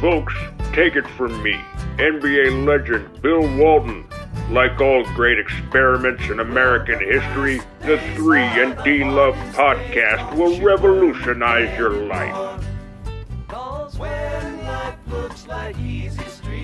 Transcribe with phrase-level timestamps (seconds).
[0.00, 0.34] Folks,
[0.74, 1.54] take it from me,
[1.96, 4.06] NBA legend Bill Walton.
[4.50, 11.78] Like all great experiments in American history, the 3 and D Love podcast will revolutionize
[11.78, 12.62] your life.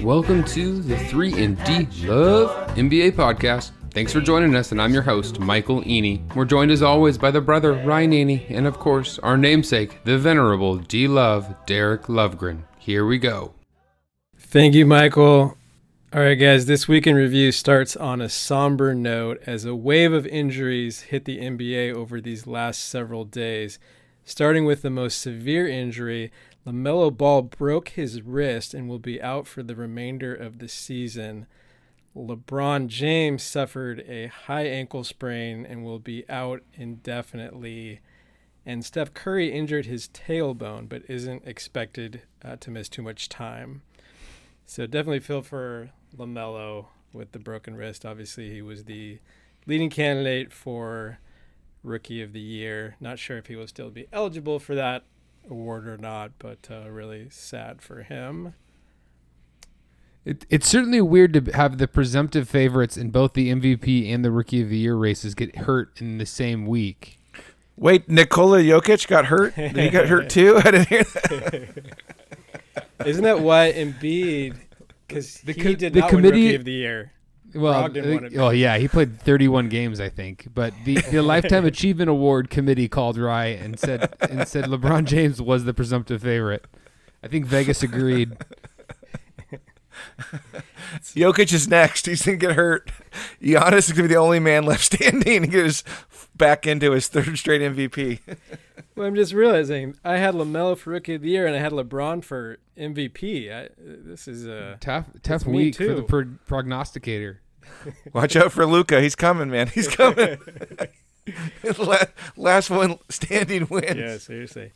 [0.03, 3.71] Welcome to the 3 and D Love NBA podcast.
[3.93, 6.21] Thanks for joining us, and I'm your host, Michael Eney.
[6.35, 10.19] We're joined as always by the brother, Ryan Eney, and of course, our namesake, the
[10.19, 12.65] venerable D Love, Derek Lovegren.
[12.85, 13.55] Here we go.
[14.37, 15.57] Thank you, Michael.
[16.13, 20.13] All right, guys, this week in review starts on a somber note as a wave
[20.13, 23.79] of injuries hit the NBA over these last several days.
[24.25, 26.33] Starting with the most severe injury,
[26.67, 31.47] LaMelo Ball broke his wrist and will be out for the remainder of the season.
[32.17, 38.01] LeBron James suffered a high ankle sprain and will be out indefinitely.
[38.67, 43.83] And Steph Curry injured his tailbone but isn't expected uh, to miss too much time.
[44.67, 48.07] So definitely feel for LaMelo with the broken wrist.
[48.07, 49.19] Obviously, he was the
[49.67, 51.19] leading candidate for
[51.83, 52.97] Rookie of the Year.
[53.01, 55.05] Not sure if he will still be eligible for that
[55.51, 58.55] award or not, but uh, really sad for him.
[60.25, 64.31] It, it's certainly weird to have the presumptive favorites in both the MVP and the
[64.31, 67.19] Rookie of the Year races get hurt in the same week.
[67.77, 69.55] Wait, Nikola Jokic got hurt?
[69.55, 70.59] he got hurt too?
[70.65, 71.97] I didn't hear that.
[73.07, 74.57] Isn't that why Embiid?
[75.07, 77.13] Because The he co- did the not committee- win Rookie of the Year.
[77.55, 80.49] Well, Brogdon uh, oh yeah, he played 31 games, I think.
[80.55, 85.43] But the, the Lifetime Achievement Award committee called right and said and said LeBron James
[85.43, 86.65] was the presumptive favorite.
[87.23, 88.33] I think Vegas agreed.
[91.15, 92.07] Jokic is next.
[92.07, 92.91] He's going to get hurt.
[93.41, 95.85] Giannis is going to be the only man left standing to get his
[96.37, 98.21] back into his third straight MVP.
[98.95, 101.73] Well, I'm just realizing I had Lamelo for Rookie of the Year and I had
[101.73, 103.51] LeBron for MVP.
[103.51, 107.41] I, this is uh, Tough tough me week for the pro- prognosticator.
[108.13, 109.01] Watch out for Luka.
[109.01, 109.69] He's coming, man.
[109.69, 110.39] He's coming.
[112.37, 113.97] Last one standing wins.
[113.97, 114.73] yeah, seriously.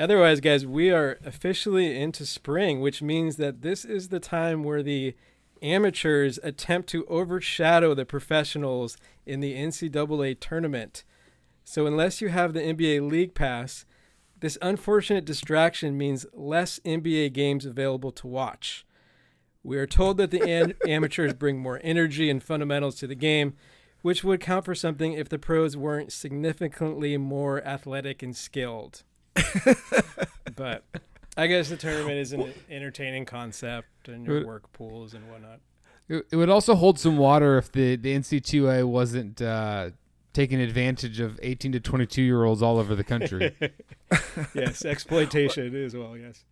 [0.00, 4.82] Otherwise, guys, we are officially into spring, which means that this is the time where
[4.82, 5.14] the
[5.60, 8.96] amateurs attempt to overshadow the professionals
[9.26, 11.04] in the NCAA tournament.
[11.64, 13.84] So, unless you have the NBA League Pass,
[14.40, 18.86] this unfortunate distraction means less NBA games available to watch.
[19.62, 23.52] We are told that the an- amateurs bring more energy and fundamentals to the game,
[24.00, 29.02] which would count for something if the pros weren't significantly more athletic and skilled.
[30.56, 30.84] but
[31.36, 35.60] I guess the tournament is an entertaining concept and your Would- work pools and whatnot.
[36.08, 39.90] It, it would also hold some water if the the NC2A wasn't uh,
[40.32, 43.54] taking advantage of 18 to 22 year olds all over the country.
[44.54, 46.16] yes, exploitation as well.
[46.16, 46.44] Yes.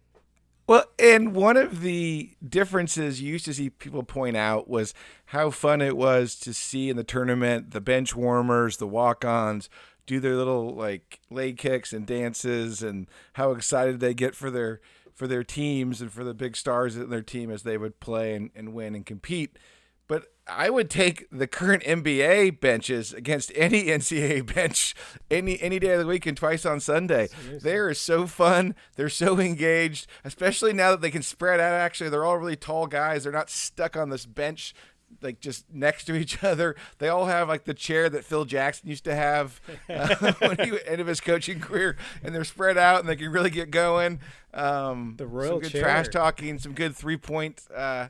[0.69, 4.93] Well, and one of the differences you used to see people point out was
[5.27, 9.71] how fun it was to see in the tournament the bench warmers, the walk ons
[10.09, 14.81] do their little like leg kicks and dances and how excited they get for their
[15.15, 18.35] for their teams and for the big stars in their team as they would play
[18.35, 19.59] and, and win and compete.
[20.07, 24.95] But I would take the current NBA benches against any NCAA bench
[25.31, 27.29] any any day of the week and twice on Sunday.
[27.63, 28.75] They are so fun.
[28.97, 31.75] They're so engaged, especially now that they can spread out.
[31.75, 33.25] Actually, they're all really tall guys.
[33.25, 34.75] They're not stuck on this bench
[35.23, 36.77] like just next to each other.
[36.99, 40.73] They all have like the chair that Phil Jackson used to have uh, when he
[40.87, 44.21] ended his coaching career, and they're spread out and they can really get going.
[44.55, 45.83] Um, The royal some good chair.
[45.83, 47.63] trash talking, some good three point.
[47.75, 48.09] Uh,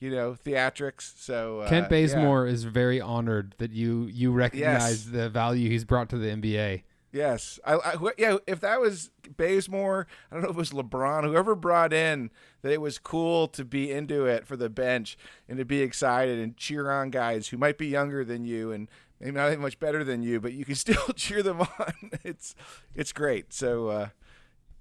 [0.00, 1.12] you know, theatrics.
[1.20, 2.02] So uh, Kent yeah.
[2.02, 5.12] Bazemore is very honored that you you recognize Yes.
[5.12, 6.82] the value he's brought to the NBA.
[7.10, 8.36] Yes, I, I wh- yeah.
[8.46, 12.30] If that was Bazemore, I don't know if it was LeBron, whoever brought in
[12.62, 15.16] that it was cool to be into it for the bench
[15.48, 18.88] and to be excited and cheer on guys who might be younger than you and
[19.20, 21.92] maybe not even much better than you, but you can still cheer them on.
[22.24, 22.54] It's
[22.94, 23.54] it's great.
[23.54, 24.08] So uh,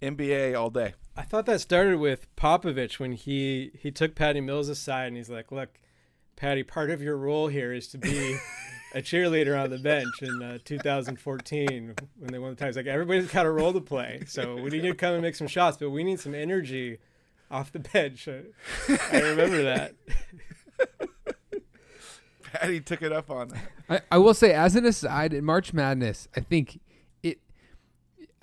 [0.01, 0.95] NBA all day.
[1.15, 5.29] I thought that started with Popovich when he he took Patty Mills aside and he's
[5.29, 5.79] like, "Look,
[6.35, 8.38] Patty, part of your role here is to be
[8.97, 12.69] a cheerleader on the bench in uh, 2014 when they won the title.
[12.69, 15.35] He's like, everybody's got a role to play, so we need to come and make
[15.35, 16.97] some shots, but we need some energy
[17.51, 18.41] off the bench." I,
[19.11, 19.94] I remember that.
[22.41, 23.51] Patty took it up on.
[23.88, 26.79] I, I will say, as an aside, in March Madness, I think
[27.21, 27.38] it.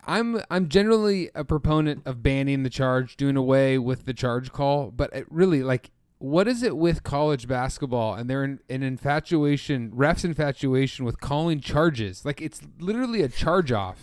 [0.07, 4.93] I'm I'm generally a proponent of banning the charge, doing away with the charge call,
[4.93, 5.91] but it really like
[6.25, 11.61] what is it with college basketball and their in, an infatuation, refs infatuation with calling
[11.61, 12.25] charges?
[12.25, 14.03] Like it's literally a charge off.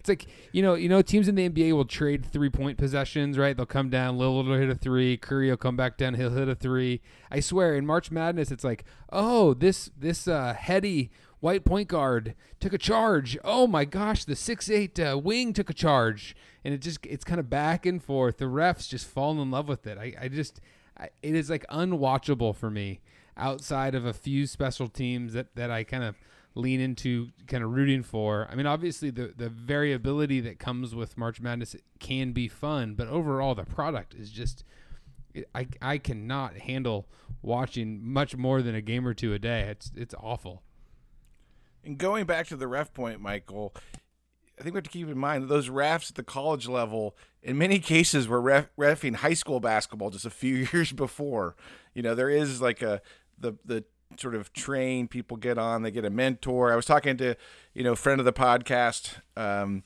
[0.00, 3.36] It's like you know, you know, teams in the NBA will trade three point possessions,
[3.36, 3.54] right?
[3.54, 6.48] They'll come down, Lillard will hit a three, Curry will come back down, he'll hit
[6.48, 7.02] a three.
[7.30, 11.10] I swear, in March Madness, it's like, oh, this this uh, heady
[11.40, 13.36] white point guard took a charge.
[13.44, 16.34] Oh my gosh, the six eight uh, wing took a charge,
[16.64, 18.38] and it just it's kind of back and forth.
[18.38, 19.98] The refs just fall in love with it.
[19.98, 20.62] I I just
[20.98, 23.00] it is like unwatchable for me
[23.36, 26.16] outside of a few special teams that that I kind of
[26.54, 28.48] lean into kind of rooting for.
[28.50, 33.08] I mean, obviously the the variability that comes with March Madness can be fun, but
[33.08, 34.64] overall the product is just
[35.54, 37.06] I I cannot handle
[37.42, 39.62] watching much more than a game or two a day.
[39.62, 40.62] It's it's awful.
[41.84, 43.74] And going back to the ref point, Michael,
[44.58, 47.16] I think we have to keep in mind that those refs at the college level,
[47.42, 51.54] in many cases, were ref, refing high school basketball just a few years before.
[51.94, 53.00] You know, there is like a
[53.38, 53.84] the the
[54.16, 57.36] sort of train people get on they get a mentor i was talking to
[57.74, 59.82] you know friend of the podcast um,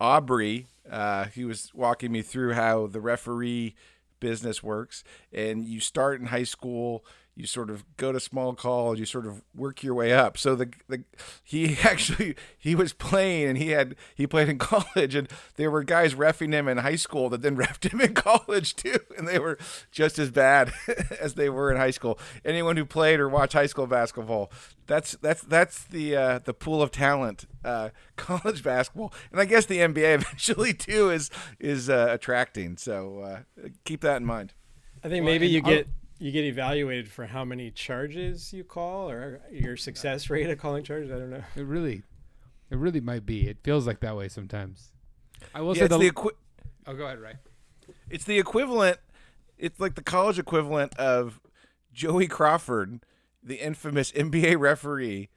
[0.00, 3.74] aubrey uh, he was walking me through how the referee
[4.20, 7.04] business works and you start in high school
[7.36, 10.38] you sort of go to small college, you sort of work your way up.
[10.38, 11.04] So the, the
[11.42, 15.82] he actually he was playing and he had he played in college and there were
[15.82, 19.38] guys refing him in high school that then refed him in college too and they
[19.38, 19.58] were
[19.90, 20.72] just as bad
[21.20, 22.18] as they were in high school.
[22.44, 24.52] Anyone who played or watched high school basketball,
[24.86, 29.66] that's that's that's the uh, the pool of talent, uh, college basketball, and I guess
[29.66, 32.76] the NBA eventually too is is uh, attracting.
[32.76, 34.52] So uh, keep that in mind.
[35.02, 35.88] I think maybe you get
[36.18, 40.84] you get evaluated for how many charges you call or your success rate of calling
[40.84, 41.10] charges.
[41.10, 41.42] I don't know.
[41.56, 42.02] It really,
[42.70, 43.48] it really might be.
[43.48, 44.92] It feels like that way sometimes.
[45.54, 46.32] I will yeah, say the, the equi-
[46.86, 47.34] oh, go ahead, Ray.
[48.08, 48.98] It's the equivalent.
[49.58, 51.40] It's like the college equivalent of
[51.92, 53.00] Joey Crawford,
[53.42, 55.28] the infamous NBA referee,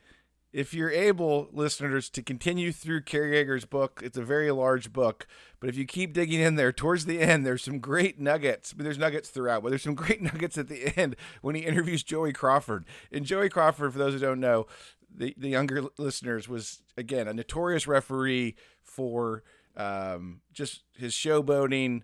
[0.57, 5.27] if you're able, listeners, to continue through Kerry Yeager's book, it's a very large book,
[5.59, 8.73] but if you keep digging in there towards the end, there's some great nuggets.
[8.73, 11.61] I mean, there's nuggets throughout, but there's some great nuggets at the end when he
[11.61, 12.85] interviews Joey Crawford.
[13.11, 14.65] And Joey Crawford, for those who don't know,
[15.15, 19.43] the, the younger listeners, was, again, a notorious referee for
[19.75, 22.01] um, just his showboating,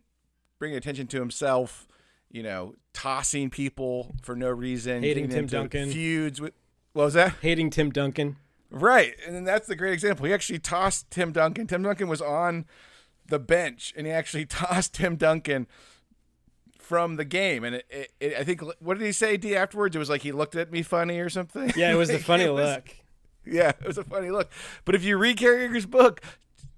[0.60, 1.88] bringing attention to himself,
[2.30, 6.54] you know, tossing people for no reason, hating Tim Duncan, feuds with
[6.94, 7.34] what was that?
[7.42, 8.36] Hating Tim Duncan.
[8.74, 9.14] Right.
[9.28, 10.26] And that's the great example.
[10.26, 11.68] He actually tossed Tim Duncan.
[11.68, 12.66] Tim Duncan was on
[13.28, 15.68] the bench and he actually tossed Tim Duncan
[16.80, 17.64] from the game.
[17.64, 19.96] And it, it, it, I think, what did he say, D, afterwards?
[19.96, 21.72] It was like he looked at me funny or something.
[21.76, 22.90] Yeah, it was a funny was, look.
[23.46, 24.52] Yeah, it was a funny look.
[24.86, 26.22] But if you read Kerry Yeager's book,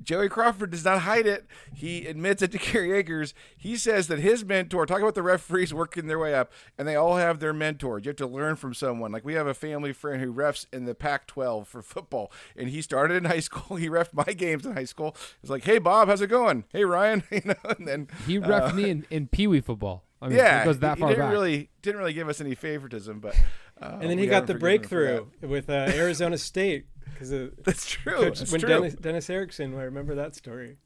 [0.05, 1.45] Joey Crawford does not hide it.
[1.73, 3.33] He admits it to Kerry Yeagers.
[3.57, 6.95] He says that his mentor, talk about the referees working their way up, and they
[6.95, 7.99] all have their mentor.
[7.99, 9.11] You have to learn from someone.
[9.11, 12.69] Like we have a family friend who refs in the Pac 12 for football, and
[12.69, 13.77] he started in high school.
[13.77, 15.15] He refed my games in high school.
[15.41, 16.65] It's like, hey, Bob, how's it going?
[16.71, 17.23] Hey, Ryan.
[17.31, 20.03] you know, and then he refed uh, me in, in Pee Wee football.
[20.21, 21.33] I mean, yeah, it goes that he, far he didn't back.
[21.33, 23.35] really didn't really give us any favoritism, but
[23.81, 27.29] uh, and then he got the breakthrough with uh, Arizona State because
[27.63, 28.13] that's true.
[28.13, 28.69] Coach, that's when true.
[28.69, 30.77] Dennis, Dennis Erickson, I remember that story.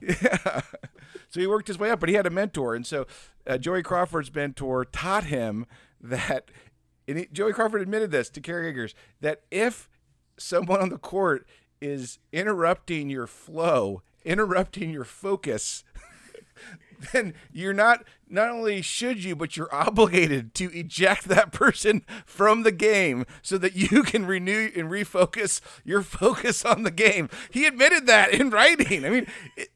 [0.00, 0.60] Yeah,
[1.28, 3.06] so he worked his way up, but he had a mentor, and so
[3.46, 5.66] uh, Joey Crawford's mentor taught him
[6.00, 6.50] that.
[7.06, 9.90] And he, Joey Crawford admitted this to Kerry Yeagers that if
[10.38, 11.46] someone on the court
[11.80, 15.84] is interrupting your flow, interrupting your focus,
[17.12, 22.62] then you're not not only should you, but you're obligated to eject that person from
[22.62, 27.28] the game so that you can renew and refocus your focus on the game.
[27.50, 29.04] He admitted that in writing.
[29.04, 29.68] I mean, it,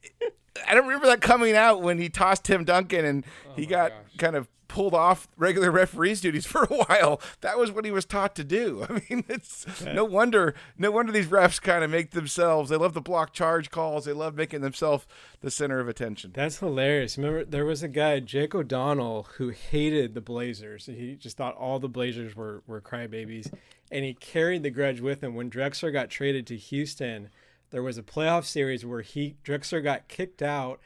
[0.67, 3.91] I don't remember that coming out when he tossed Tim Duncan and oh he got
[3.91, 4.17] gosh.
[4.17, 7.19] kind of pulled off regular referees duties for a while.
[7.41, 8.85] That was what he was taught to do.
[8.89, 12.69] I mean, it's no wonder no wonder these refs kind of make themselves.
[12.69, 14.05] They love to block charge calls.
[14.05, 15.05] They love making themselves
[15.41, 16.31] the center of attention.
[16.33, 17.17] That's hilarious.
[17.17, 20.85] Remember, there was a guy, Jake O'Donnell, who hated the Blazers.
[20.85, 23.51] He just thought all the Blazers were were crybabies,
[23.91, 25.35] and he carried the grudge with him.
[25.35, 27.29] When Drexler got traded to Houston,
[27.71, 30.79] there was a playoff series where he Drexler got kicked out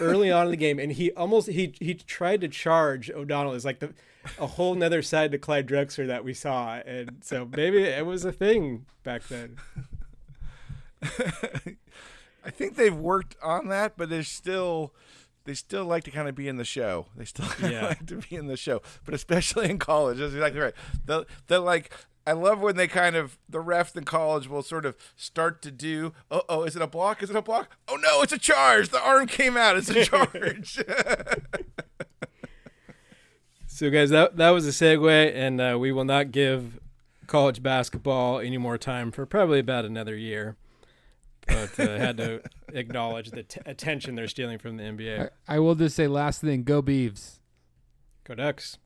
[0.00, 3.54] early on in the game, and he almost he he tried to charge O'Donnell.
[3.54, 3.94] Is like the
[4.38, 8.24] a whole nother side to Clyde Drexler that we saw, and so maybe it was
[8.24, 9.56] a thing back then.
[12.44, 14.94] I think they've worked on that, but there's still
[15.48, 17.06] they still like to kind of be in the show.
[17.16, 17.86] They still yeah.
[17.86, 20.18] like to be in the show, but especially in college.
[20.18, 20.74] That's exactly right.
[21.06, 21.90] They're, they're like,
[22.28, 25.70] I love when they kind of the refs in college will sort of start to
[25.70, 26.12] do.
[26.30, 27.22] Oh, oh, is it a block?
[27.22, 27.76] Is it a block?
[27.88, 28.90] Oh no, it's a charge.
[28.90, 29.78] The arm came out.
[29.78, 30.78] It's a charge.
[33.66, 36.78] so, guys, that that was a segue, and uh, we will not give
[37.26, 40.56] college basketball any more time for probably about another year.
[41.46, 42.42] but uh, had to
[42.74, 45.30] acknowledge the t- attention they're stealing from the NBA.
[45.48, 47.38] I, I will just say last thing: go Beavs.
[48.24, 48.76] Go Ducks.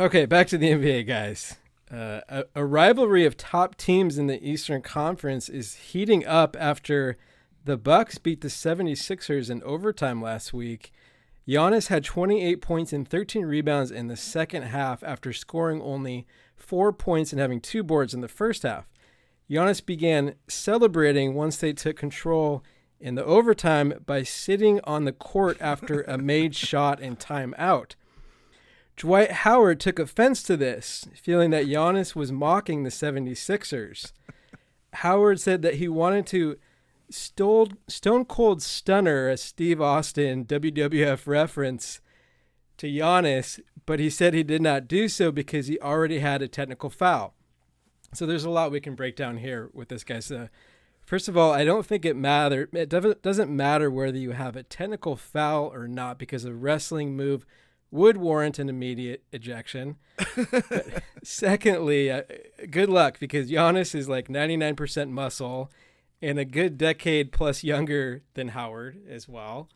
[0.00, 1.56] Okay, back to the NBA, guys.
[1.92, 7.18] Uh, a, a, rivalry of top teams in the Eastern Conference is heating up after
[7.64, 10.92] the Bucks beat the 76ers in overtime last week.
[11.46, 16.26] Giannis had 28 points and 13 rebounds in the second half after scoring only
[16.56, 18.88] 4 points and having 2 boards in the first half.
[19.50, 22.62] Giannis began celebrating once they took control
[23.00, 27.96] in the overtime by sitting on the court after a made shot and timeout.
[29.00, 34.12] Dwight Howard took offense to this, feeling that Giannis was mocking the 76ers.
[34.92, 36.58] Howard said that he wanted to
[37.08, 42.02] stole, stone cold stunner a Steve Austin WWF reference
[42.76, 46.46] to Giannis, but he said he did not do so because he already had a
[46.46, 47.32] technical foul.
[48.12, 50.20] So there's a lot we can break down here with this guy.
[50.20, 50.50] So
[51.06, 52.68] first of all, I don't think it matter.
[52.74, 52.90] It
[53.22, 57.46] doesn't matter whether you have a technical foul or not because a wrestling move
[57.90, 59.96] would warrant an immediate ejection.
[61.22, 62.22] secondly, uh,
[62.70, 65.70] good luck because Giannis is like 99% muscle
[66.22, 69.68] and a good decade plus younger than Howard as well.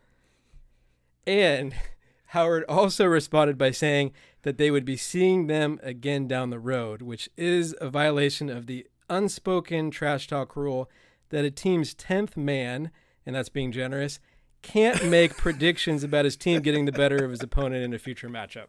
[1.27, 1.75] And
[2.29, 7.03] Howard also responded by saying that they would be seeing them again down the road,
[7.03, 10.91] which is a violation of the unspoken trash talk rule
[11.31, 12.91] that a team's 10th man,
[13.25, 14.21] and that's being generous,
[14.65, 18.29] can't make predictions about his team getting the better of his opponent in a future
[18.29, 18.69] matchup.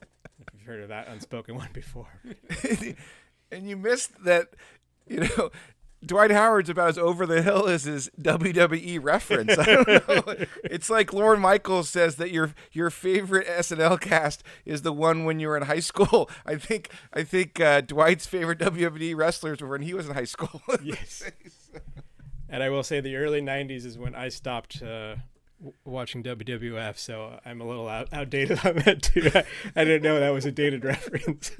[0.00, 2.08] If you've heard of that unspoken one before.
[3.52, 4.48] and you missed that,
[5.06, 5.50] you know,
[6.04, 9.58] Dwight Howard's about as over the hill as his WWE reference.
[9.58, 10.46] I don't know.
[10.64, 15.40] it's like Lorne Michaels says that your your favorite SNL cast is the one when
[15.40, 16.30] you were in high school.
[16.44, 20.24] I think I think uh, Dwight's favorite WWE wrestlers were when he was in high
[20.24, 20.62] school.
[20.82, 21.24] yes.
[22.48, 25.16] And I will say the early '90s is when I stopped uh,
[25.84, 29.30] watching WWF, so I'm a little out- outdated on that too.
[29.74, 31.52] I, didn't know that was a dated reference.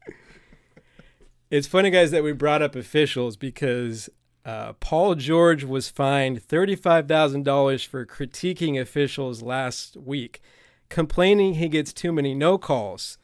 [1.50, 4.08] it's funny, guys, that we brought up officials because
[4.44, 10.40] uh, Paul George was fined $35,000 for critiquing officials last week,
[10.88, 13.18] complaining he gets too many no calls.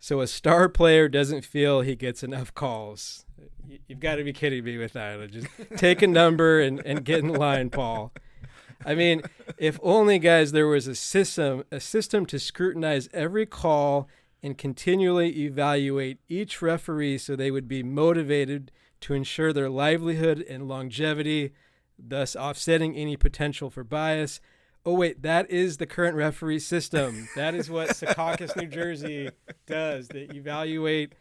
[0.00, 3.24] So a star player doesn't feel he gets enough calls
[3.86, 5.30] you've got to be kidding me with that.
[5.30, 5.46] Just
[5.76, 8.12] take a number and, and get in line, Paul.
[8.84, 9.22] I mean,
[9.56, 14.08] if only, guys, there was a system, a system to scrutinize every call
[14.42, 18.70] and continually evaluate each referee so they would be motivated
[19.00, 21.52] to ensure their livelihood and longevity,
[21.98, 24.40] thus offsetting any potential for bias.
[24.86, 27.28] Oh wait, that is the current referee system.
[27.34, 29.30] That is what Secaucus, New Jersey
[29.66, 30.08] does.
[30.08, 31.14] They evaluate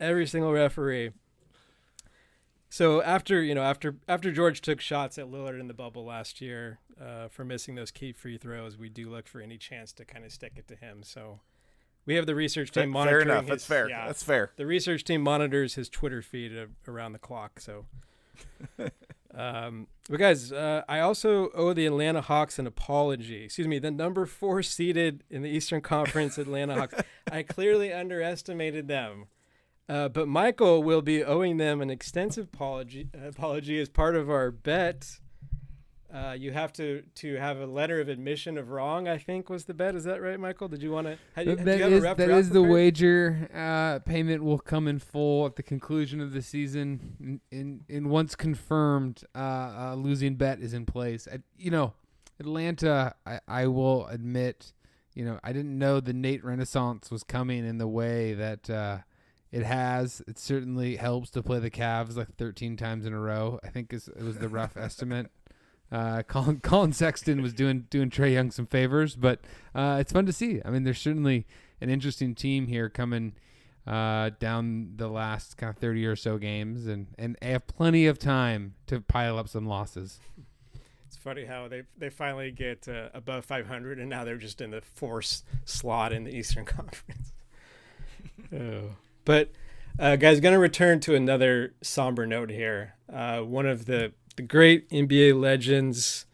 [0.00, 1.10] every single referee.
[2.74, 6.40] So after you know after after George took shots at Lillard in the bubble last
[6.40, 10.04] year uh, for missing those key free throws, we do look for any chance to
[10.04, 11.04] kind of stick it to him.
[11.04, 11.38] So
[12.04, 13.28] we have the research team monitoring.
[13.28, 13.44] Fair enough.
[13.44, 13.88] His, That's fair.
[13.88, 14.50] Yeah, That's fair.
[14.56, 17.60] The research team monitors his Twitter feed uh, around the clock.
[17.60, 17.86] So,
[19.36, 23.44] um, but guys, uh, I also owe the Atlanta Hawks an apology.
[23.44, 27.00] Excuse me, the number four seeded in the Eastern Conference Atlanta Hawks.
[27.30, 29.26] I clearly underestimated them.
[29.88, 34.50] Uh, but Michael will be owing them an extensive apology, apology as part of our
[34.50, 35.18] bet.
[36.12, 39.08] Uh, you have to to have a letter of admission of wrong.
[39.08, 39.96] I think was the bet.
[39.96, 40.68] Is that right, Michael?
[40.68, 41.18] Did you want to?
[41.34, 43.48] That is, that is the wager.
[43.52, 47.16] Uh, payment will come in full at the conclusion of the season.
[47.20, 51.26] In in, in once confirmed, uh, losing bet is in place.
[51.30, 51.94] I, you know,
[52.38, 53.16] Atlanta.
[53.26, 54.72] I, I will admit,
[55.14, 58.98] you know, I didn't know the Nate Renaissance was coming in the way that uh,
[59.54, 60.20] it has.
[60.26, 63.60] It certainly helps to play the Cavs like 13 times in a row.
[63.62, 65.30] I think it was the rough estimate.
[65.92, 69.42] Uh, Collin, Collin Sexton was doing doing Trae Young some favors, but
[69.72, 70.60] uh, it's fun to see.
[70.64, 71.46] I mean, there's certainly
[71.80, 73.34] an interesting team here coming
[73.86, 78.18] uh, down the last kind of 30 or so games, and and have plenty of
[78.18, 80.18] time to pile up some losses.
[81.06, 84.72] It's funny how they they finally get uh, above 500, and now they're just in
[84.72, 87.32] the fourth slot in the Eastern Conference.
[88.52, 88.96] oh.
[89.24, 89.50] But
[89.98, 92.94] uh, guys, going to return to another somber note here.
[93.12, 96.26] Uh, one of the the great NBA legends,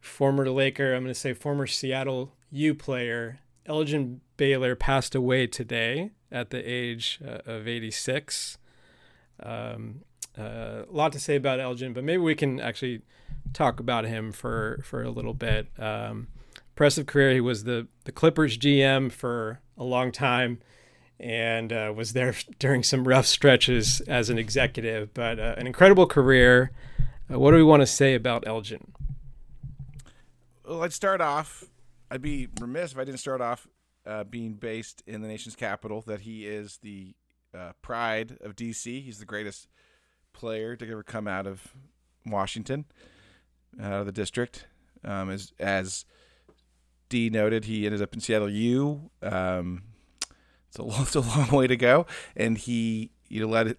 [0.00, 6.10] former Laker, I'm going to say former Seattle U player, Elgin Baylor passed away today
[6.30, 8.58] at the age uh, of 86.
[9.42, 10.00] Um,
[10.38, 13.00] uh, a lot to say about Elgin, but maybe we can actually
[13.54, 15.68] talk about him for for a little bit.
[15.78, 16.28] Um,
[16.72, 17.32] impressive career.
[17.32, 20.58] He was the the Clippers GM for a long time
[21.18, 26.06] and uh, was there during some rough stretches as an executive, but uh, an incredible
[26.06, 26.70] career.
[27.32, 28.92] Uh, what do we want to say about Elgin?
[30.66, 31.64] Well, I'd start off.
[32.10, 33.66] I'd be remiss if I didn't start off
[34.06, 36.02] uh, being based in the nation's capital.
[36.02, 37.14] That he is the
[37.56, 39.02] uh, pride of DC.
[39.02, 39.68] He's the greatest
[40.32, 41.74] player to ever come out of
[42.26, 42.84] Washington,
[43.80, 44.66] out of the district.
[45.04, 46.04] Um, as as
[47.08, 49.10] D noted, he ended up in Seattle U.
[49.22, 49.82] Um,
[50.74, 53.76] it's a long, it's a long way to go, and he you know led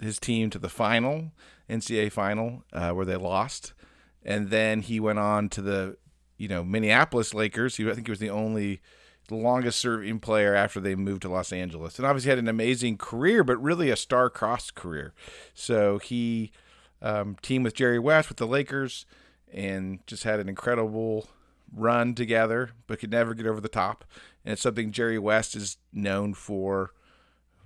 [0.00, 1.32] his team to the final
[1.68, 3.74] NCAA final uh, where they lost,
[4.24, 5.96] and then he went on to the
[6.38, 7.76] you know Minneapolis Lakers.
[7.76, 8.80] He I think he was the only
[9.30, 13.44] longest serving player after they moved to Los Angeles, and obviously had an amazing career,
[13.44, 15.12] but really a star-crossed career.
[15.54, 16.50] So he
[17.00, 19.06] um, teamed with Jerry West with the Lakers,
[19.52, 21.28] and just had an incredible
[21.72, 24.04] run together, but could never get over the top.
[24.44, 26.92] And it's something Jerry West is known for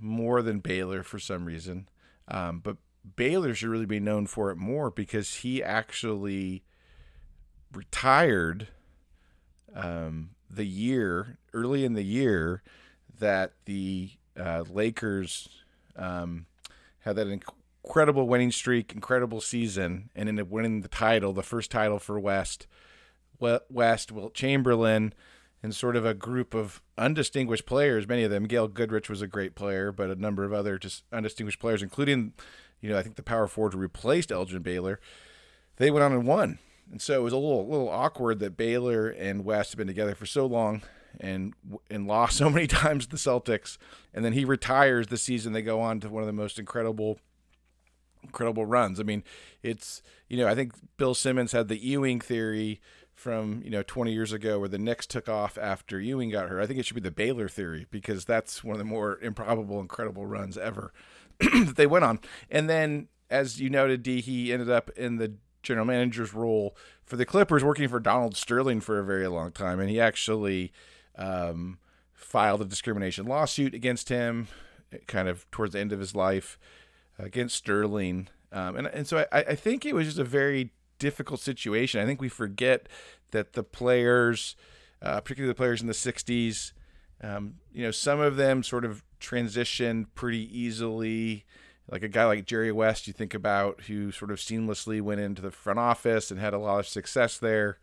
[0.01, 1.89] more than Baylor for some reason.
[2.29, 2.77] Um, but
[3.17, 6.65] Baylor should really be known for it more because he actually
[7.73, 8.69] retired
[9.75, 12.63] um, the year early in the year
[13.19, 15.49] that the uh, Lakers
[15.97, 16.47] um,
[17.01, 21.71] had that incredible winning streak, incredible season, and ended up winning the title, the first
[21.71, 22.67] title for West.
[23.39, 25.13] West, Wilt Chamberlain,
[25.65, 28.07] and sort of a group of undistinguished players.
[28.07, 31.05] Many of them, Gail Goodrich was a great player, but a number of other just
[31.11, 32.35] undistinguished players, including,
[32.83, 35.01] you know, I think the power forward who replaced Elgin Baylor.
[35.77, 36.59] They went on and won,
[36.93, 40.15] and so it was a little little awkward that Baylor and West have been together
[40.15, 40.83] for so long
[41.19, 41.55] and
[41.89, 43.79] and lost so many times to the Celtics,
[44.13, 45.55] and then he retires the season.
[45.55, 47.21] They go on to one of the most incredible
[48.23, 49.01] incredible runs.
[49.01, 49.25] I mean,
[49.63, 52.83] it's you know I think Bill Simmons had the Ewing theory
[53.15, 56.61] from you know 20 years ago where the Knicks took off after Ewing got hurt.
[56.61, 59.81] I think it should be the Baylor theory because that's one of the more improbable,
[59.81, 60.93] incredible runs ever
[61.39, 62.19] that they went on.
[62.51, 67.17] And then, as you noted, D, he ended up in the general manager's role for
[67.17, 70.73] the Clippers, working for Donald Sterling for a very long time, and he actually
[71.17, 71.79] um,
[72.13, 74.49] filed a discrimination lawsuit against him,
[75.07, 76.59] kind of towards the end of his life,
[77.19, 78.29] against Sterling.
[78.53, 82.01] Um, and and so I, I think it was just a very difficult situation.
[82.01, 82.89] I think we forget
[83.31, 84.57] that the players,
[85.03, 86.73] uh, particularly the players in the 60s,
[87.23, 91.45] um, you know, some of them sort of transitioned pretty easily.
[91.91, 95.43] Like a guy like Jerry West, you think about, who sort of seamlessly went into
[95.43, 97.79] the front office and had a lot of success there.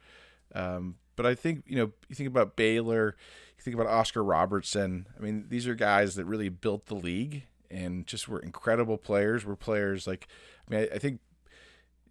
[0.54, 3.16] Um, but I think, you know, you think about Baylor,
[3.58, 5.08] you think about Oscar Robertson.
[5.18, 9.46] I mean, these are guys that really built the league and just were incredible players.
[9.46, 10.28] Were players like,
[10.68, 11.20] I mean, I, I think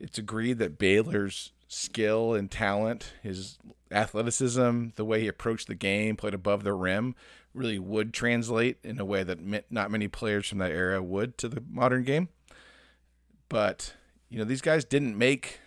[0.01, 3.59] it's agreed that Baylor's skill and talent, his
[3.93, 7.15] athleticism, the way he approached the game, played above the rim,
[7.55, 9.39] really would translate in a way that
[9.71, 12.29] not many players from that era would to the modern game.
[13.49, 13.95] But,
[14.29, 15.61] you know, these guys didn't make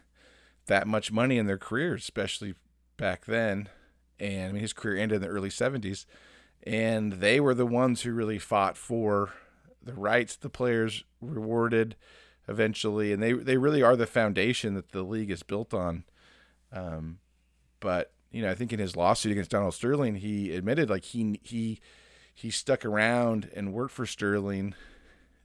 [0.68, 2.56] that much money in their careers, especially
[2.98, 3.70] back then.
[4.20, 6.06] And I mean, his career ended in the early 70s.
[6.66, 9.34] And they were the ones who really fought for
[9.82, 11.98] the rights the players rewarded
[12.48, 16.04] eventually, and they they really are the foundation that the league is built on.
[16.72, 17.20] Um,
[17.80, 21.40] but you know, I think in his lawsuit against Donald Sterling, he admitted like he
[21.44, 21.80] he
[22.34, 24.74] he stuck around and worked for Sterling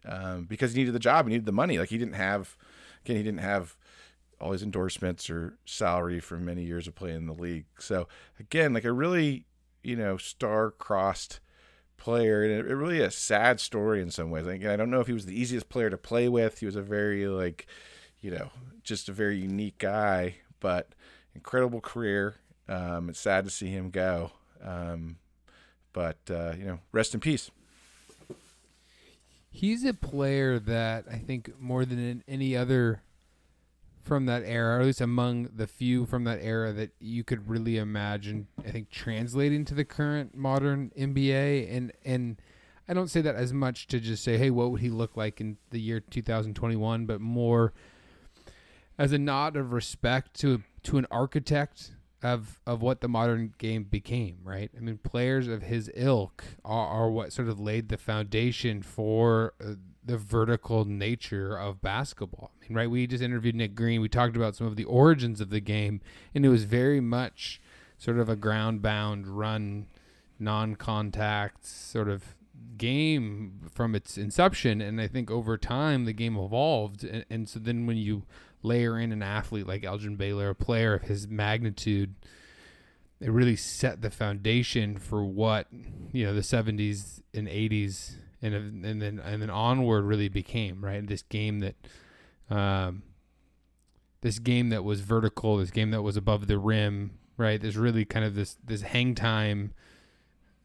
[0.06, 1.78] um, because he needed the job, he needed the money.
[1.78, 2.56] Like he didn't have,
[3.04, 3.76] again, he didn't have
[4.40, 7.66] all his endorsements or salary for many years of playing in the league.
[7.78, 8.08] So
[8.38, 9.44] again, like a really
[9.82, 11.40] you know star-crossed
[11.98, 14.46] player, and it, it really a sad story in some ways.
[14.46, 16.60] Like, I don't know if he was the easiest player to play with.
[16.60, 17.66] He was a very like,
[18.20, 18.50] you know,
[18.82, 20.94] just a very unique guy, but
[21.34, 22.36] incredible career.
[22.68, 24.32] Um, it's sad to see him go,
[24.62, 25.16] um,
[25.92, 27.50] but uh, you know, rest in peace.
[29.50, 33.02] He's a player that I think more than any other
[34.08, 37.48] from that era, or at least among the few from that era that you could
[37.48, 38.48] really imagine.
[38.66, 42.40] I think translating to the current modern NBA, and and
[42.88, 45.40] I don't say that as much to just say, hey, what would he look like
[45.40, 47.74] in the year 2021, but more
[48.96, 51.92] as a nod of respect to to an architect
[52.22, 54.70] of of what the modern game became, right?
[54.76, 59.54] I mean, players of his ilk are, are what sort of laid the foundation for
[59.62, 62.50] uh, the vertical nature of basketball.
[62.54, 62.90] I mean, right?
[62.90, 64.00] We just interviewed Nick Green.
[64.00, 66.00] We talked about some of the origins of the game,
[66.34, 67.60] and it was very much
[67.98, 69.86] sort of a ground bound run,
[70.38, 72.36] non contact sort of
[72.76, 74.80] game from its inception.
[74.80, 77.04] And I think over time the game evolved.
[77.04, 78.22] And, and so then when you
[78.62, 82.14] layer in an athlete like Elgin Baylor, a player of his magnitude,
[83.20, 85.66] it really set the foundation for what
[86.12, 91.06] you know the 70s and 80s and and then and then onward really became right?
[91.06, 91.76] This game that
[92.50, 93.02] um
[94.20, 97.60] this game that was vertical this game that was above the rim right?
[97.60, 99.72] There's really kind of this this hang time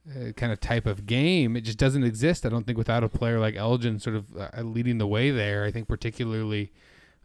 [0.10, 1.56] uh, kind of type of game.
[1.56, 4.62] It just doesn't exist i don't think without a player like elgin sort of uh,
[4.62, 5.64] leading the way there.
[5.64, 6.72] I think particularly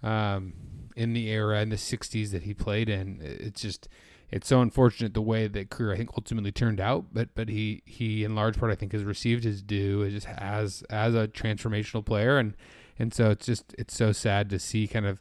[0.02, 0.52] um
[0.96, 3.88] in the era in the 60s that he played in it's just
[4.30, 7.82] it's so unfortunate the way that career I think ultimately turned out, but but he
[7.86, 12.04] he in large part I think has received his due just as as a transformational
[12.04, 12.38] player.
[12.38, 12.54] And
[12.98, 15.20] and so it's just it's so sad to see kind of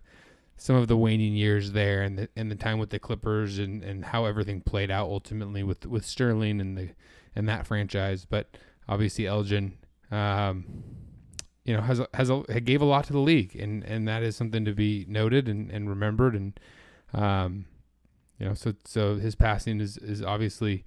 [0.57, 3.83] some of the waning years there and the and the time with the Clippers and,
[3.83, 6.89] and how everything played out ultimately with with Sterling and the
[7.35, 8.57] and that franchise, but
[8.89, 9.77] obviously Elgin
[10.11, 10.65] um,
[11.63, 13.55] you know has has a gave a lot to the league.
[13.55, 16.35] And and that is something to be noted and, and remembered.
[16.35, 16.59] And
[17.13, 17.65] um,
[18.39, 20.85] you know, so so his passing is is obviously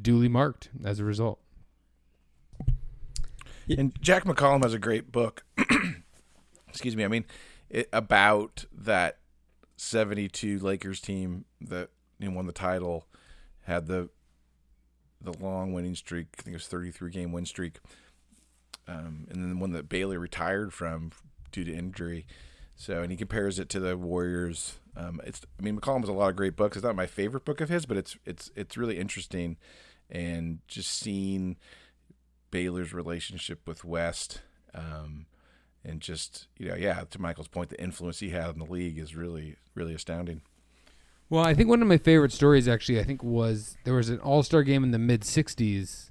[0.00, 1.38] duly marked as a result.
[3.68, 5.44] And Jack McCallum has a great book.
[6.68, 7.04] excuse me.
[7.04, 7.24] I mean,
[7.70, 9.18] it, about that
[9.76, 13.06] '72 Lakers team that you know, won the title,
[13.62, 14.08] had the
[15.20, 16.26] the long winning streak.
[16.38, 17.78] I think it was 33 game win streak,
[18.88, 21.12] um, and then the one that Baylor retired from
[21.52, 22.26] due to injury.
[22.74, 26.12] So, and he compares it to the Warriors um, it's I mean McCallum has a
[26.12, 26.76] lot of great books.
[26.76, 29.56] It's not my favorite book of his, but it's it's it's really interesting,
[30.10, 31.56] and just seeing
[32.50, 34.42] Baylor's relationship with West,
[34.74, 35.26] um,
[35.84, 38.98] and just you know yeah to Michael's point, the influence he had in the league
[38.98, 40.42] is really really astounding.
[41.30, 44.20] Well, I think one of my favorite stories actually I think was there was an
[44.20, 46.10] All Star game in the mid '60s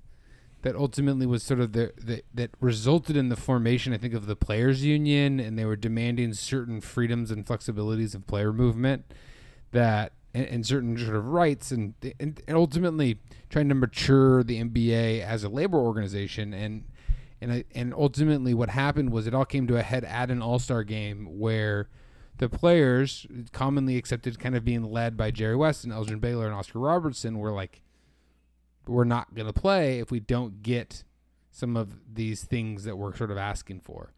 [0.62, 4.28] that ultimately was sort of the, the, that resulted in the formation I think of
[4.28, 9.06] the players union and they were demanding certain freedoms and flexibilities of player movement
[9.71, 13.19] that and, and certain sort of rights and, and and ultimately
[13.50, 16.54] trying to mature the NBA as a labor organization.
[16.54, 16.86] And
[17.41, 20.41] and I, and ultimately what happened was it all came to a head at an
[20.41, 21.89] All-Star game where
[22.38, 26.56] the players commonly accepted kind of being led by Jerry West and Elgin Baylor and
[26.56, 27.82] Oscar Robertson were like
[28.87, 31.03] we're not going to play if we don't get
[31.51, 34.13] some of these things that we're sort of asking for.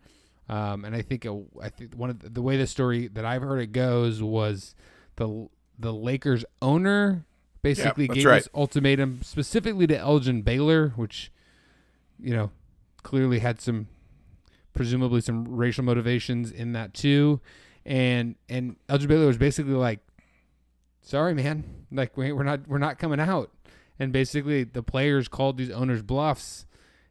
[0.49, 3.25] Um, and I think a, I think one of the, the, way the story that
[3.25, 4.75] I've heard it goes was
[5.15, 5.47] the
[5.79, 7.25] the Lakers owner
[7.61, 8.35] basically gave right.
[8.35, 11.31] this ultimatum specifically to Elgin Baylor, which
[12.19, 12.51] you know
[13.03, 13.87] clearly had some
[14.73, 17.39] presumably some racial motivations in that too.
[17.85, 19.99] And and Elgin Baylor was basically like,
[21.01, 23.49] "Sorry, man, like we, we're not we're not coming out."
[23.99, 26.65] And basically the players called these owners bluffs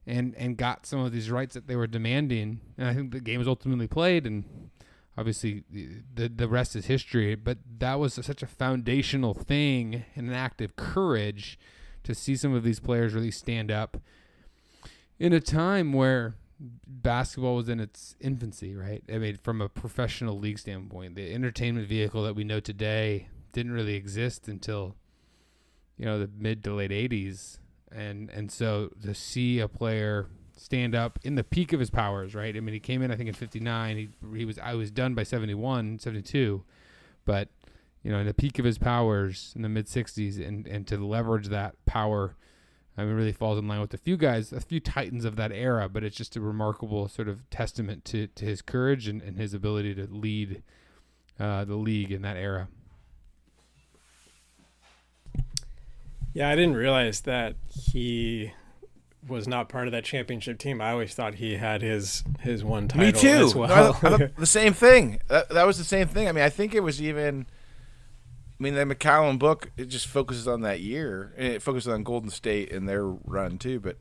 [0.06, 2.60] and and got some of these rights that they were demanding.
[2.76, 4.70] And i think the game was ultimately played and
[5.16, 7.34] obviously the the rest is history.
[7.34, 11.58] But that was such a foundational thing and an act of courage
[12.04, 13.96] to see some of these players really stand up
[15.18, 16.34] in a time where
[16.86, 19.02] basketball was in its infancy right?
[19.12, 23.72] I mean from a professional league standpoint the entertainment vehicle that we know today didn't
[23.72, 24.96] really exist until
[25.96, 27.58] you know the mid to late 80s
[27.90, 32.34] and and so to see a player stand up in the peak of his powers
[32.34, 32.56] right?
[32.56, 35.14] I mean he came in i think in 59 he, he was i was done
[35.14, 36.62] by 71 72
[37.24, 37.48] but
[38.02, 40.96] you know in the peak of his powers in the mid 60s and and to
[40.98, 42.36] leverage that power
[42.96, 45.50] I mean, really falls in line with a few guys, a few titans of that
[45.50, 49.38] era, but it's just a remarkable sort of testament to, to his courage and, and
[49.38, 50.62] his ability to lead
[51.40, 52.68] uh, the league in that era.
[56.34, 58.52] Yeah, I didn't realize that he
[59.28, 60.80] was not part of that championship team.
[60.80, 63.06] I always thought he had his his one title.
[63.06, 63.44] Me too.
[63.44, 63.98] As well.
[64.02, 65.20] I, I, the same thing.
[65.28, 66.28] That, that was the same thing.
[66.28, 67.46] I mean, I think it was even.
[68.58, 72.04] I mean, the McCallum book it just focuses on that year, and it focuses on
[72.04, 73.80] Golden State and their run too.
[73.80, 73.96] But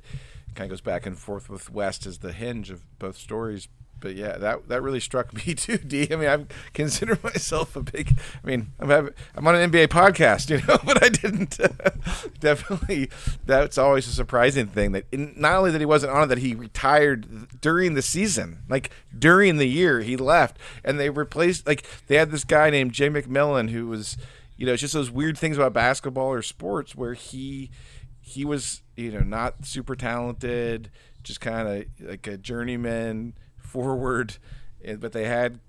[0.47, 3.67] it kind of goes back and forth with West as the hinge of both stories
[4.01, 6.07] but yeah, that that really struck me too, D.
[6.11, 8.19] I mean, I consider myself a big.
[8.43, 11.59] I mean, I'm having, I'm on an NBA podcast, you know, but I didn't.
[11.59, 11.91] Uh,
[12.39, 13.09] definitely,
[13.45, 16.39] that's always a surprising thing that in, not only that he wasn't on it, that
[16.39, 21.85] he retired during the season, like during the year he left, and they replaced like
[22.07, 24.17] they had this guy named Jay McMillian who was,
[24.57, 27.69] you know, it's just those weird things about basketball or sports where he
[28.19, 30.89] he was you know not super talented,
[31.23, 33.33] just kind of like a journeyman
[33.71, 34.37] forward,
[34.99, 35.59] but they had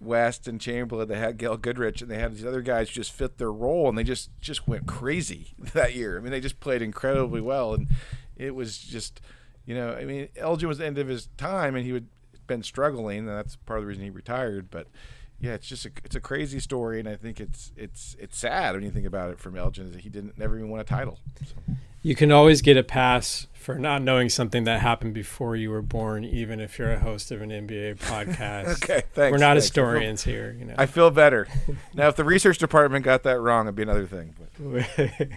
[0.00, 3.38] West and Chamberlain, they had Gail Goodrich, and they had these other guys just fit
[3.38, 6.16] their role, and they just just went crazy that year.
[6.16, 7.88] I mean, they just played incredibly well, and
[8.36, 9.20] it was just,
[9.66, 12.06] you know, I mean, Elgin was the end of his time, and he had
[12.46, 14.70] been struggling, and that's part of the reason he retired.
[14.70, 14.86] But
[15.40, 18.74] yeah, it's just a, it's a crazy story, and I think it's it's it's sad
[18.74, 20.84] when you think about it from Elgin is that he didn't never even win a
[20.84, 21.18] title.
[21.44, 21.54] So.
[22.02, 25.82] You can always get a pass for not knowing something that happened before you were
[25.82, 28.82] born, even if you're a host of an NBA podcast.
[28.82, 29.30] okay, thanks.
[29.30, 29.64] We're not thanks.
[29.64, 30.74] historians here, you know.
[30.78, 31.46] I feel better
[31.92, 32.08] now.
[32.08, 34.34] If the research department got that wrong, it'd be another thing.
[34.58, 34.88] But.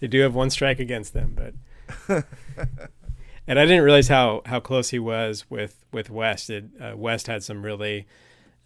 [0.00, 1.54] they do have one strike against them, but.
[3.46, 6.50] and I didn't realize how how close he was with with West.
[6.50, 8.08] It, uh, West had some really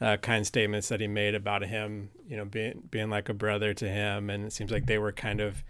[0.01, 3.75] uh, kind statements that he made about him, you know, being being like a brother
[3.75, 5.63] to him, and it seems like they were kind of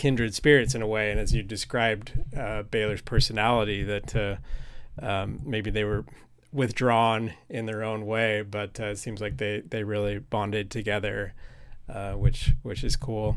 [0.00, 1.10] kindred spirits in a way.
[1.10, 4.36] And as you described uh, Baylor's personality, that uh,
[4.98, 6.06] um, maybe they were
[6.54, 11.34] withdrawn in their own way, but uh, it seems like they they really bonded together,
[11.86, 13.36] uh, which which is cool.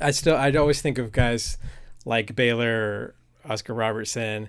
[0.00, 1.58] I still I'd always think of guys
[2.06, 4.48] like Baylor, Oscar Robertson,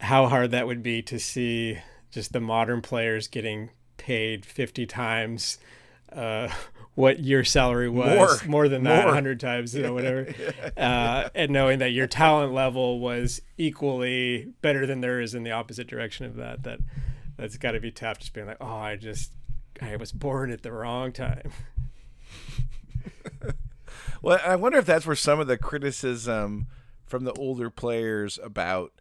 [0.00, 1.78] how hard that would be to see
[2.12, 5.58] just the modern players getting paid 50 times
[6.12, 6.48] uh,
[6.98, 9.06] what your salary was, more, more than that, more.
[9.06, 10.34] 100 times, you know, whatever.
[10.76, 15.86] uh, and knowing that your talent level was equally better than theirs in the opposite
[15.86, 16.80] direction of that, that
[17.36, 18.18] that's got to be tough.
[18.18, 19.30] Just being like, oh, I just,
[19.80, 21.52] I was born at the wrong time.
[24.20, 26.66] well, I wonder if that's where some of the criticism
[27.06, 28.92] from the older players about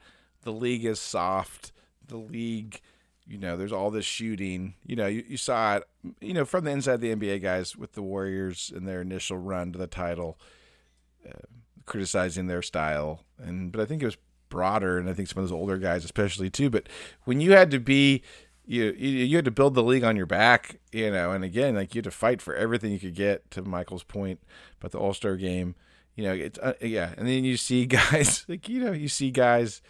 [0.44, 1.72] the league is soft,
[2.08, 2.80] the league–
[3.28, 4.76] you know, there's all this shooting.
[4.86, 5.84] You know, you, you saw it,
[6.22, 9.38] you know, from the inside of the NBA guys with the Warriors in their initial
[9.38, 10.40] run to the title,
[11.28, 11.34] uh,
[11.86, 13.26] criticizing their style.
[13.38, 14.18] And but I think it was
[14.50, 16.70] broader, and I think some of those older guys, especially too.
[16.70, 16.88] But
[17.26, 18.24] when you had to be,
[18.66, 21.94] you you had to build the league on your back, you know, and again, like
[21.94, 23.50] you had to fight for everything you could get.
[23.52, 24.40] To Michael's point
[24.80, 25.76] about the All Star game,
[26.16, 29.32] you know, it's uh, yeah, and then you see guys like you know you see
[29.32, 29.82] guys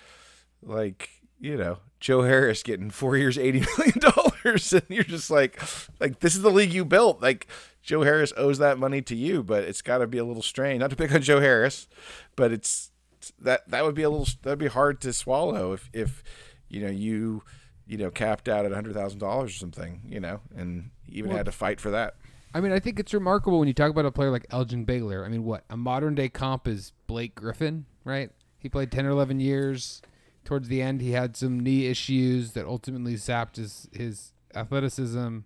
[0.63, 5.61] like you know Joe Harris getting four years, eighty million dollars, and you're just like,
[5.99, 7.21] like this is the league you built.
[7.21, 7.47] Like
[7.81, 10.79] Joe Harris owes that money to you, but it's got to be a little strange.
[10.79, 11.87] Not to pick on Joe Harris,
[12.35, 12.91] but it's
[13.39, 16.23] that that would be a little that'd be hard to swallow if if
[16.69, 17.43] you know you
[17.85, 21.37] you know capped out at hundred thousand dollars or something, you know, and even well,
[21.37, 22.15] had to fight for that.
[22.53, 25.25] I mean, I think it's remarkable when you talk about a player like Elgin Baylor.
[25.25, 28.31] I mean, what a modern day comp is Blake Griffin, right?
[28.59, 30.01] He played ten or eleven years
[30.47, 35.43] towards the end, he had some knee issues that ultimately sapped his his athleticism, and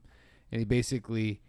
[0.52, 1.42] he basically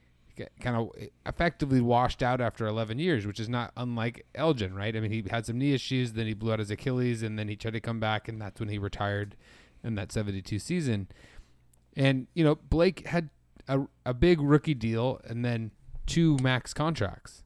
[0.59, 0.91] kind of
[1.27, 4.97] effectively washed out after 11 years, which is not unlike Elgin, right?
[4.97, 7.49] I mean, he had some knee issues, then he blew out his Achilles, and then
[7.49, 9.37] he tried to come back, and that's when he retired
[9.85, 11.09] in that 72 season.
[11.95, 13.29] And, you know, Blake had
[13.69, 15.73] a, a big rookie deal and then
[16.07, 17.45] two max contracts.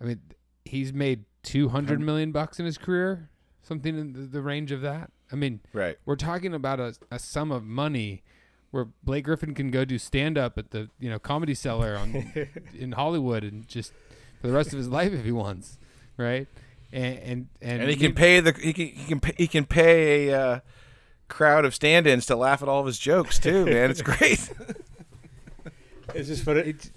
[0.00, 0.20] I mean,
[0.64, 3.28] he's made 200 million bucks in his career
[3.68, 5.12] something in the, the range of that.
[5.30, 5.98] I mean, right.
[6.04, 8.22] We're talking about a, a sum of money
[8.70, 12.48] where Blake Griffin can go do stand up at the you know comedy cellar on
[12.74, 13.92] in Hollywood and just
[14.40, 15.78] for the rest of his life if he wants,
[16.16, 16.48] right?
[16.92, 19.64] And and and, and he can pay the he can he can pay, he can
[19.66, 20.60] pay a uh,
[21.28, 23.90] crowd of stand-ins to laugh at all of his jokes too, man.
[23.90, 24.50] It's great.
[26.14, 26.60] it's just funny.
[26.60, 26.90] It,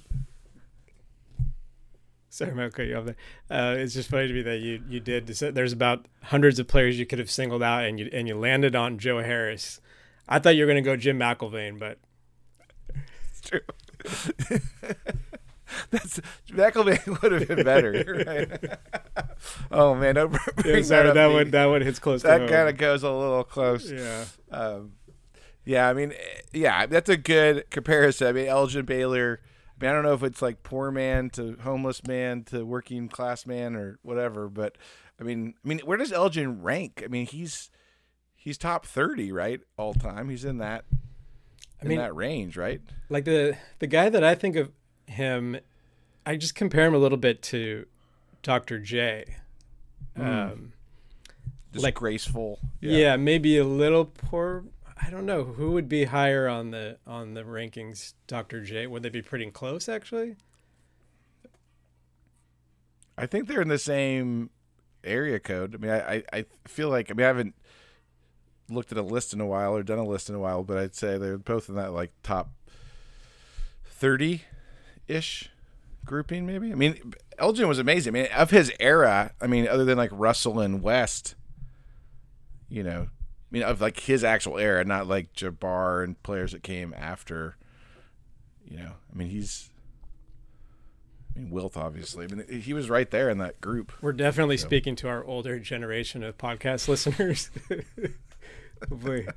[2.31, 3.17] Sorry, I'm cut you off there.
[3.49, 5.27] Uh, it's just funny to me that you you did.
[5.27, 8.73] There's about hundreds of players you could have singled out, and you and you landed
[8.73, 9.81] on Joe Harris.
[10.29, 11.97] I thought you were going to go Jim McIlvaine, but
[13.29, 13.59] it's true.
[15.89, 18.23] That's McIlvaine would have been better.
[18.25, 18.79] Right?
[19.71, 22.23] oh man, don't bring yeah, sorry, that, that one that one hits close.
[22.23, 23.91] That kind of goes a little close.
[23.91, 24.23] Yeah.
[24.49, 24.93] Um,
[25.65, 26.13] yeah, I mean,
[26.53, 28.27] yeah, that's a good comparison.
[28.27, 29.41] I mean, Elgin Baylor
[29.89, 33.75] I, don't know if it's like poor man to homeless man to working class man
[33.75, 34.77] or whatever, but
[35.19, 37.01] I mean, I mean, where does Elgin rank?
[37.03, 37.69] I mean, he's
[38.35, 40.29] he's top thirty, right, all time.
[40.29, 40.85] He's in that
[41.81, 42.81] in I mean, that range, right?
[43.09, 44.71] Like the the guy that I think of
[45.07, 45.57] him,
[46.25, 47.85] I just compare him a little bit to
[48.43, 48.79] Dr.
[48.79, 49.25] J.
[50.17, 50.51] Mm.
[50.51, 50.73] Um,
[51.71, 52.59] just like graceful.
[52.81, 52.97] Yeah.
[52.97, 54.65] yeah, maybe a little poor
[55.03, 58.13] I don't know who would be higher on the on the rankings.
[58.27, 58.63] Dr.
[58.63, 58.87] J.
[58.87, 60.35] Would they be pretty close actually?
[63.17, 64.49] I think they're in the same
[65.03, 65.75] area code.
[65.75, 67.55] I mean, I, I feel like I mean I haven't
[68.69, 70.77] looked at a list in a while or done a list in a while, but
[70.77, 72.51] I'd say they're both in that like top
[73.85, 74.43] thirty
[75.07, 75.49] ish
[76.05, 76.71] grouping, maybe.
[76.71, 78.15] I mean, Elgin was amazing.
[78.15, 81.35] I mean, of his era, I mean, other than like Russell and West,
[82.69, 83.07] you know,
[83.51, 87.57] I mean, of like his actual era, not like Jabbar and players that came after.
[88.65, 89.69] You know, I mean, he's.
[91.35, 92.25] I mean, Wilt obviously.
[92.25, 93.91] I mean, he was right there in that group.
[94.01, 94.67] We're definitely so.
[94.67, 97.51] speaking to our older generation of podcast listeners.
[98.89, 99.27] we,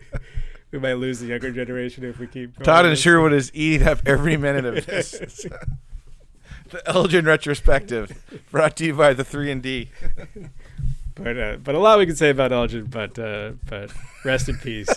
[0.70, 2.57] we might lose the younger generation if we keep.
[2.57, 2.96] going Todd and.
[2.96, 5.44] Sherwood is eating up every minute of this.
[6.70, 9.90] the Elgin retrospective, brought to you by the three and D.
[11.14, 12.87] but uh, but a lot we can say about Elgin.
[12.87, 13.92] But uh, but
[14.24, 14.88] rest in peace.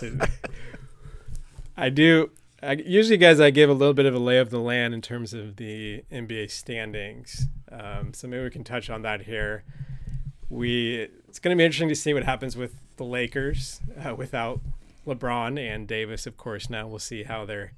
[1.76, 2.30] I do.
[2.60, 5.00] I, usually, guys, I give a little bit of a lay of the land in
[5.00, 7.46] terms of the NBA standings.
[7.70, 9.62] Um, so maybe we can touch on that here.
[10.50, 14.60] We it's going to be interesting to see what happens with the Lakers uh, without
[15.06, 16.26] LeBron and Davis.
[16.26, 17.74] Of course, now we'll see how their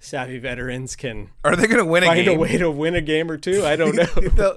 [0.00, 3.00] savvy veterans can Are they going to win a find a way to win a
[3.00, 3.64] game or two.
[3.64, 3.94] I don't
[4.36, 4.56] know.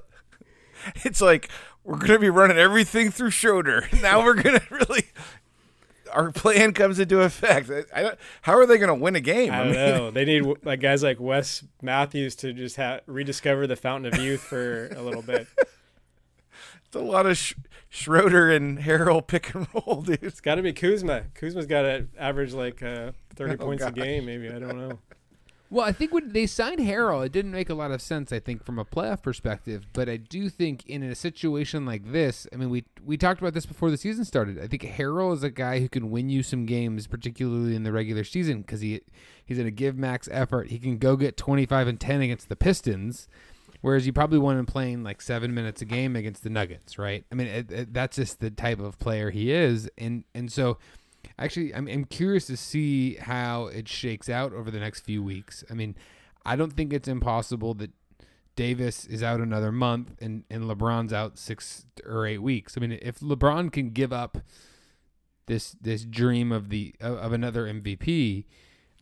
[1.04, 1.50] It's like
[1.88, 3.88] we're going to be running everything through Schroeder.
[4.02, 5.06] Now we're going to really.
[6.14, 7.70] Our plan comes into effect.
[7.70, 9.52] I- I don't, how are they going to win a game?
[9.52, 10.12] I don't know.
[10.18, 14.42] They need like guys like Wes Matthews to just ha- rediscover the fountain of youth
[14.42, 15.48] for a little bit.
[16.86, 17.56] It's a lot of Sch-
[17.90, 20.24] Schroeder and Harrell pick and roll, dude.
[20.24, 21.24] It's got to be Kuzma.
[21.36, 24.48] Kuzma's got to average like uh, 30 Oh, points a game, maybe.
[24.50, 25.00] I don't know.
[25.70, 28.32] Well, I think when they signed Harrell, it didn't make a lot of sense.
[28.32, 32.48] I think from a playoff perspective, but I do think in a situation like this,
[32.54, 34.60] I mean, we we talked about this before the season started.
[34.60, 37.92] I think Harrell is a guy who can win you some games, particularly in the
[37.92, 39.02] regular season, because he
[39.46, 40.70] he's going to give max effort.
[40.70, 43.28] He can go get twenty five and ten against the Pistons,
[43.82, 47.26] whereas you probably want him playing like seven minutes a game against the Nuggets, right?
[47.30, 50.78] I mean, it, it, that's just the type of player he is, and and so.
[51.40, 55.64] Actually, I'm, I'm curious to see how it shakes out over the next few weeks.
[55.70, 55.96] I mean,
[56.46, 57.92] I don't think it's impossible that
[58.56, 62.76] Davis is out another month and, and LeBron's out six or eight weeks.
[62.76, 64.40] I mean, if LeBron can give up
[65.46, 68.46] this this dream of the of, of another MVP,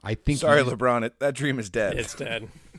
[0.03, 0.25] I think.
[0.27, 1.03] he Sorry, LeBron.
[1.03, 1.97] It, that dream is dead.
[1.97, 2.49] It's dead.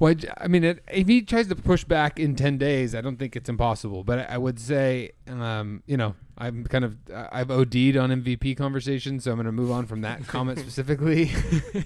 [0.00, 3.18] Well, I mean, it, if he tries to push back in ten days, I don't
[3.18, 4.02] think it's impossible.
[4.02, 8.56] But I, I would say, um, you know, I'm kind of I've OD'd on MVP
[8.56, 11.30] conversation, so I'm going to move on from that comment specifically.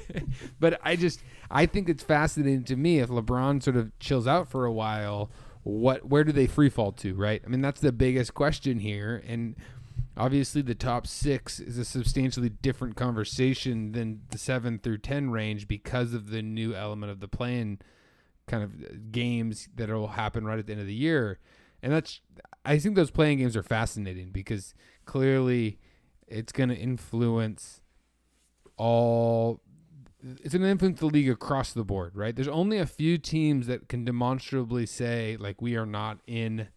[0.61, 4.49] but I just I think it's fascinating to me if LeBron sort of chills out
[4.49, 5.29] for a while.
[5.65, 7.15] What where do they free fall to?
[7.15, 7.43] Right?
[7.45, 9.57] I mean, that's the biggest question here, and
[10.17, 15.67] obviously the top six is a substantially different conversation than the seven through ten range
[15.67, 17.81] because of the new element of the plan
[18.47, 21.39] kind of uh, games that will happen right at the end of the year.
[21.83, 22.21] And that's
[22.65, 25.79] I think those play-in games are fascinating because clearly
[26.27, 27.83] it's going to influence
[28.77, 29.61] all
[30.23, 32.35] it's going to influence the league across the board, right?
[32.35, 36.69] There's only a few teams that can demonstrably say like we are not in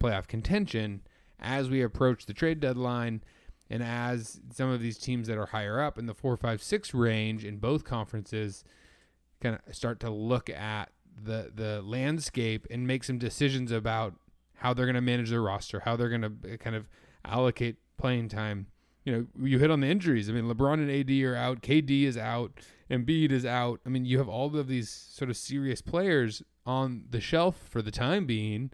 [0.00, 1.02] playoff contention
[1.40, 3.22] as we approach the trade deadline
[3.68, 6.94] and as some of these teams that are higher up in the 4 5 6
[6.94, 8.62] range in both conferences
[9.40, 10.90] kind of start to look at
[11.22, 14.14] the the landscape and make some decisions about
[14.56, 16.88] how they're going to manage their roster, how they're going to uh, kind of
[17.24, 18.66] allocate playing time.
[19.04, 20.30] You know, you hit on the injuries.
[20.30, 22.52] I mean, LeBron and AD are out, KD is out,
[22.90, 23.80] Embiid is out.
[23.84, 27.82] I mean, you have all of these sort of serious players on the shelf for
[27.82, 28.70] the time being,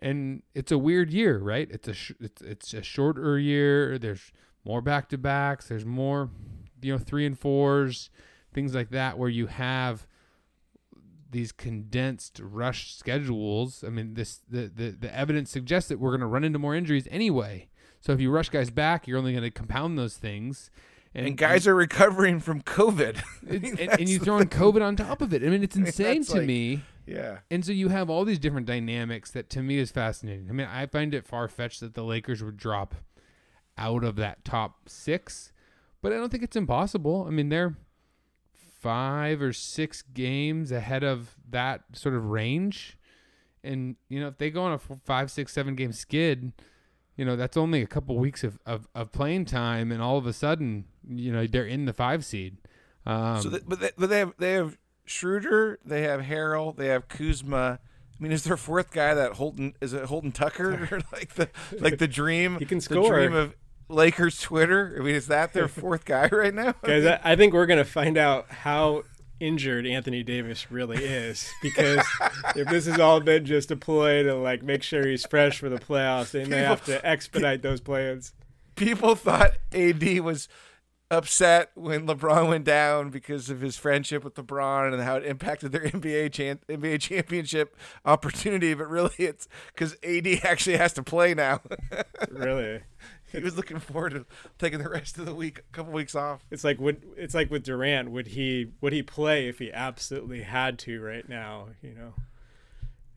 [0.00, 1.68] and it's a weird year, right?
[1.70, 3.98] It's a sh- it's it's a shorter year.
[3.98, 4.32] There's
[4.64, 5.68] more back to backs.
[5.68, 6.28] There's more,
[6.82, 8.10] you know, three and fours,
[8.52, 10.06] things like that, where you have
[11.34, 13.84] these condensed rush schedules.
[13.84, 16.74] I mean, this the the, the evidence suggests that we're going to run into more
[16.74, 17.68] injuries anyway.
[18.00, 20.70] So if you rush guys back, you're only going to compound those things.
[21.14, 23.22] and guys are recovering from COVID.
[23.50, 25.42] I mean, and, and you throw in COVID on top of it.
[25.42, 26.82] I mean, it's insane to like- me.
[27.06, 27.38] Yeah.
[27.50, 30.48] And so you have all these different dynamics that to me is fascinating.
[30.48, 32.94] I mean, I find it far fetched that the Lakers would drop
[33.76, 35.52] out of that top six,
[36.00, 37.26] but I don't think it's impossible.
[37.26, 37.76] I mean, they're
[38.84, 42.98] five or six games ahead of that sort of range.
[43.62, 46.52] And, you know, if they go on a five, six, seven game skid,
[47.16, 49.90] you know, that's only a couple weeks of, of, of playing time.
[49.90, 52.58] And all of a sudden, you know, they're in the five seed.
[53.06, 56.88] Um, So, th- but they, but they have they have Schroeder, they have Harrell, they
[56.88, 57.78] have Kuzma.
[58.18, 61.48] I mean, is there a fourth guy that Holton is it Horton-Tucker or like the
[61.80, 62.58] like the dream?
[62.58, 63.08] He can The score.
[63.08, 63.54] dream of
[63.88, 64.96] Lakers Twitter.
[64.98, 66.74] I mean, is that their fourth guy right now?
[66.82, 69.04] Guys, I, I think we're going to find out how
[69.40, 72.04] injured Anthony Davis really is because
[72.56, 75.68] if this has all been just a ploy to like make sure he's fresh for
[75.68, 78.32] the playoffs, they may have to expedite those plans.
[78.76, 80.48] People thought AD was
[81.10, 85.72] upset when LeBron went down because of his friendship with LeBron and how it impacted
[85.72, 88.74] their NBA chan- NBA championship opportunity.
[88.74, 91.60] But really, it's because AD actually has to play now.
[92.30, 92.80] Really.
[93.34, 94.26] He was looking forward to
[94.58, 96.44] taking the rest of the week, a couple weeks off.
[96.50, 100.42] It's like would it's like with Durant, would he would he play if he absolutely
[100.42, 102.14] had to right now, you know?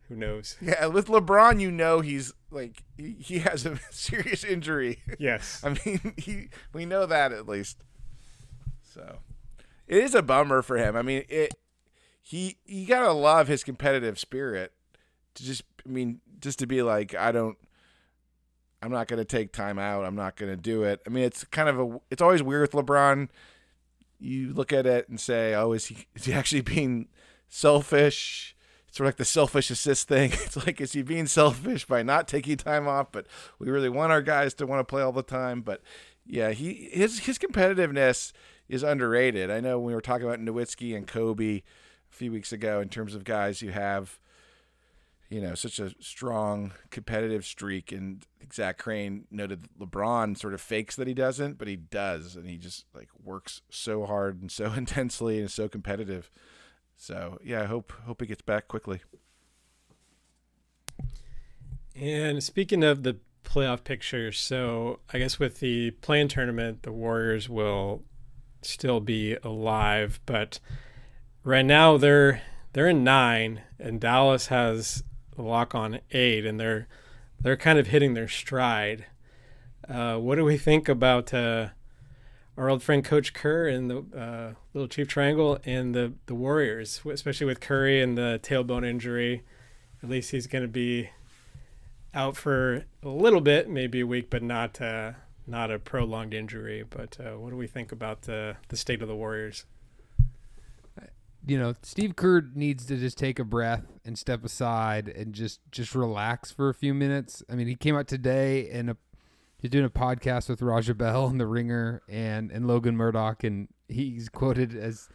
[0.09, 0.55] Who knows?
[0.61, 4.99] Yeah, with LeBron, you know he's like he, he has a serious injury.
[5.19, 5.61] Yes.
[5.65, 7.83] I mean, he we know that at least.
[8.81, 9.19] So
[9.87, 10.95] it is a bummer for him.
[10.95, 11.53] I mean, it
[12.21, 14.73] he you gotta love his competitive spirit
[15.35, 17.57] to just I mean just to be like I don't
[18.87, 20.05] I'm not gonna take time out.
[20.05, 21.01] I'm not gonna do it.
[21.05, 23.27] I mean, it's kind of a it's always weird with LeBron.
[24.17, 27.09] You look at it and say, oh, is he is he actually being
[27.49, 28.55] selfish?
[28.87, 30.31] It's sort of like the selfish assist thing.
[30.45, 33.11] It's like, is he being selfish by not taking time off?
[33.11, 33.27] But
[33.59, 35.59] we really want our guys to want to play all the time.
[35.59, 35.81] But
[36.25, 38.31] yeah, he his his competitiveness
[38.69, 39.51] is underrated.
[39.51, 42.87] I know when we were talking about Nowitzki and Kobe a few weeks ago in
[42.87, 44.17] terms of guys you have
[45.29, 47.91] you know such a strong competitive streak.
[47.91, 52.35] And Zach Crane noted LeBron sort of fakes that he doesn't but he does.
[52.35, 56.29] And he just like works so hard and so intensely and is so competitive.
[56.95, 59.01] So yeah I hope hope he gets back quickly.
[61.95, 67.49] And speaking of the playoff picture so I guess with the play-in tournament the Warriors
[67.49, 68.03] will
[68.61, 70.19] still be alive.
[70.25, 70.59] But
[71.43, 72.41] right now they're
[72.73, 75.03] they're in nine, and Dallas has
[75.43, 76.87] lock on eight, and they're
[77.39, 79.05] they're kind of hitting their stride.
[79.87, 81.69] Uh, what do we think about uh,
[82.57, 87.01] our old friend Coach Kerr and the uh, Little Chief Triangle and the the Warriors,
[87.09, 89.43] especially with Curry and the tailbone injury?
[90.03, 91.09] At least he's going to be
[92.13, 95.13] out for a little bit, maybe a week, but not uh,
[95.45, 96.83] not a prolonged injury.
[96.87, 99.65] But uh, what do we think about the the state of the Warriors?
[101.47, 105.61] You know, Steve Kerr needs to just take a breath and step aside and just
[105.71, 107.41] just relax for a few minutes.
[107.49, 108.97] I mean, he came out today and a,
[109.57, 113.69] he's doing a podcast with Raja Bell and The Ringer and and Logan Murdock, and
[113.87, 115.07] he's quoted as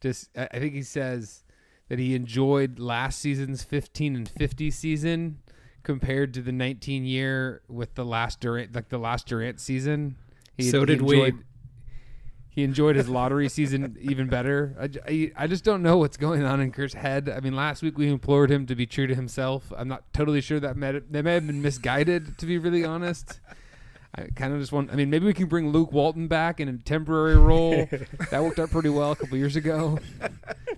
[0.00, 1.42] just I think he says
[1.88, 5.38] that he enjoyed last season's 15 and 50 season
[5.82, 10.16] compared to the 19 year with the last Durant like the last Durant season.
[10.56, 11.32] He, so did we
[12.50, 14.76] he enjoyed his lottery season even better.
[14.78, 17.28] I, I, I, just don't know what's going on in Kerr's head.
[17.28, 19.72] I mean, last week we implored him to be true to himself.
[19.76, 23.40] I'm not totally sure that may, they may have been misguided, to be really honest.
[24.14, 24.92] I kind of just want.
[24.92, 27.88] I mean, maybe we can bring Luke Walton back in a temporary role.
[28.30, 29.98] that worked out pretty well a couple years ago.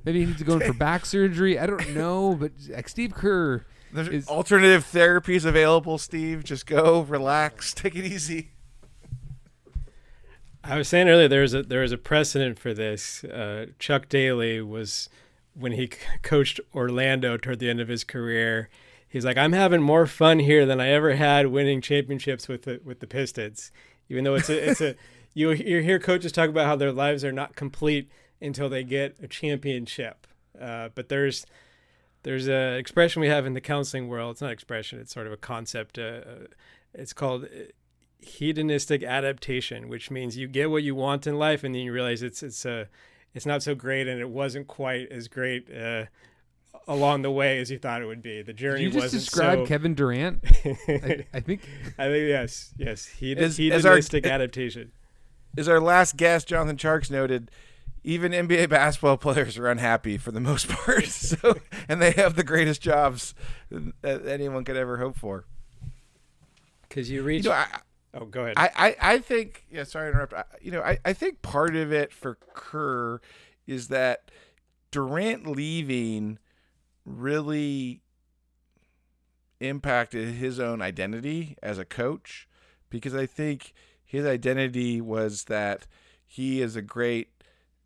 [0.04, 1.58] Maybe he needs to go in for back surgery.
[1.58, 3.64] I don't know, but like Steve Kerr.
[3.92, 6.44] There's is, alternative therapies available, Steve.
[6.44, 8.51] Just go, relax, take it easy.
[10.64, 13.24] I was saying earlier there was a there was a precedent for this.
[13.24, 15.08] Uh, Chuck Daly was
[15.54, 15.90] when he
[16.22, 18.68] coached Orlando toward the end of his career.
[19.08, 22.80] He's like, I'm having more fun here than I ever had winning championships with the
[22.84, 23.72] with the Pistons.
[24.08, 24.94] Even though it's a it's a
[25.34, 28.10] you you hear coaches talk about how their lives are not complete
[28.40, 30.26] until they get a championship.
[30.60, 31.44] Uh, but there's
[32.22, 34.32] there's a expression we have in the counseling world.
[34.32, 35.00] It's not expression.
[35.00, 35.98] It's sort of a concept.
[35.98, 36.46] Uh, uh
[36.94, 37.48] it's called
[38.24, 42.22] hedonistic adaptation, which means you get what you want in life, and then you realize
[42.22, 42.84] it's it's a uh,
[43.34, 46.04] it's not so great, and it wasn't quite as great uh,
[46.86, 48.42] along the way as you thought it would be.
[48.42, 49.66] The journey Did you just describe so...
[49.66, 50.44] Kevin Durant.
[50.64, 51.62] I, I, think.
[51.98, 53.06] I think yes, yes.
[53.06, 54.92] Hed- is, hedonistic our, adaptation.
[55.56, 57.50] Is our last guest, Jonathan Charks noted?
[58.04, 61.54] Even NBA basketball players are unhappy for the most part, so
[61.88, 63.34] and they have the greatest jobs
[63.70, 65.44] that anyone could ever hope for.
[66.88, 67.44] Because you reach.
[67.44, 67.66] You know, I,
[68.14, 68.54] Oh, go ahead.
[68.56, 69.84] I, I, I think yeah.
[69.84, 70.34] Sorry to interrupt.
[70.34, 73.20] I, you know, I, I think part of it for Kerr
[73.66, 74.30] is that
[74.90, 76.38] Durant leaving
[77.04, 78.02] really
[79.60, 82.48] impacted his own identity as a coach
[82.90, 83.72] because I think
[84.04, 85.86] his identity was that
[86.26, 87.28] he is a great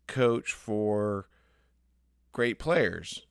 [0.07, 1.27] coach for
[2.33, 3.25] great players,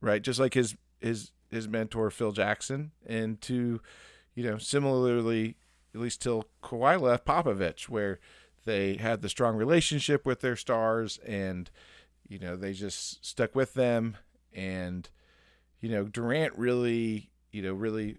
[0.00, 0.22] right?
[0.22, 3.80] Just like his his his mentor Phil Jackson, and to
[4.34, 5.56] you know similarly
[5.94, 8.20] at least till Kawhi left Popovich, where
[8.64, 11.70] they had the strong relationship with their stars and
[12.28, 14.16] you know they just stuck with them
[14.52, 15.08] and
[15.80, 18.18] you know Durant really you know really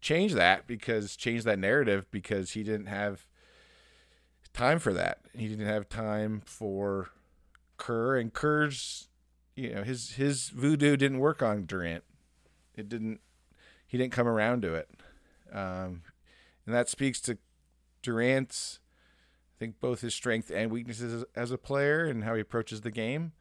[0.00, 3.26] changed that because changed that narrative because he didn't have
[4.52, 5.20] time for that.
[5.34, 7.10] He didn't have time for
[7.76, 9.08] Kerr and Kerr's
[9.54, 12.04] you know his his voodoo didn't work on Durant.
[12.74, 13.20] It didn't
[13.86, 14.88] he didn't come around to it.
[15.52, 16.02] Um,
[16.66, 17.38] and that speaks to
[18.02, 18.80] Durant's,
[19.56, 22.90] I think, both his strength and weaknesses as a player and how he approaches the
[22.90, 23.32] game.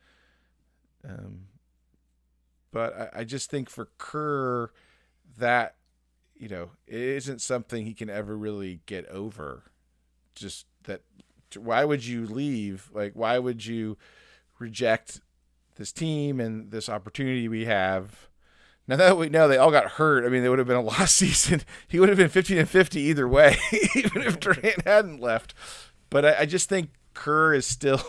[1.07, 1.47] Um,
[2.71, 4.71] but I, I just think for Kerr,
[5.37, 5.75] that
[6.41, 9.71] you know, isn't something he can ever really get over.
[10.33, 11.01] Just that,
[11.55, 12.89] why would you leave?
[12.91, 13.95] Like, why would you
[14.57, 15.21] reject
[15.75, 18.30] this team and this opportunity we have?
[18.91, 20.81] Now that we know they all got hurt, I mean, they would have been a
[20.81, 21.61] lost season.
[21.87, 23.55] He would have been 15 and 50 either way,
[23.95, 25.53] even if Durant hadn't left.
[26.09, 28.01] But I, I just think Kerr is still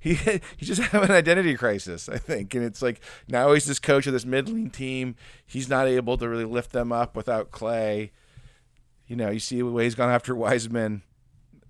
[0.00, 3.78] he he just have an identity crisis, I think, and it's like now he's this
[3.78, 5.14] coach of this middling team.
[5.46, 8.10] He's not able to really lift them up without Clay.
[9.06, 11.02] You know, you see the way he's gone after Wiseman.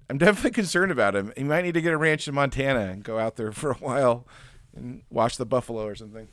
[0.09, 1.35] I'm definitely concerned about him.
[1.37, 3.75] He might need to get a ranch in Montana and go out there for a
[3.75, 4.27] while
[4.75, 6.29] and watch the buffalo or something.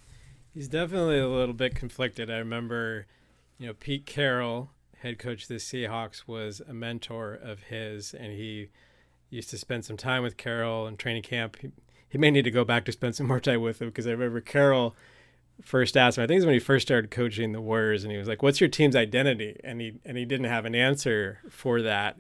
[0.54, 2.30] He's definitely a little bit conflicted.
[2.30, 3.08] I remember,
[3.58, 8.34] you know, Pete Carroll, head coach of the Seahawks, was a mentor of his, and
[8.34, 8.70] he
[9.30, 11.58] used to spend some time with Carroll in training camp.
[11.62, 11.72] He,
[12.10, 14.12] he may need to go back to spend some more time with him because I
[14.12, 14.94] remember Carroll
[15.62, 16.26] first asked him.
[16.26, 18.44] I think it was when he first started coaching the Warriors, and he was like,
[18.44, 22.18] "What's your team's identity?" And he and he didn't have an answer for that.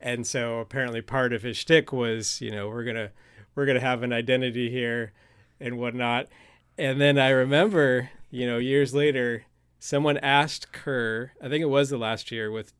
[0.00, 3.10] And so apparently part of his shtick was, you know, we're gonna
[3.54, 5.12] we're gonna have an identity here
[5.58, 6.28] and whatnot.
[6.76, 9.44] And then I remember, you know, years later,
[9.78, 12.72] someone asked Kerr, I think it was the last year with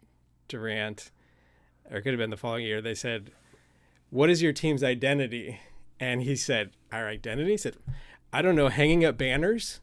[0.48, 1.10] Durant,
[1.90, 2.80] or it could have been the following year.
[2.80, 3.30] They said,
[4.10, 5.60] "What is your team's identity?"
[6.00, 7.76] And he said, "Our identity." He said,
[8.32, 9.80] "I don't know, hanging up banners."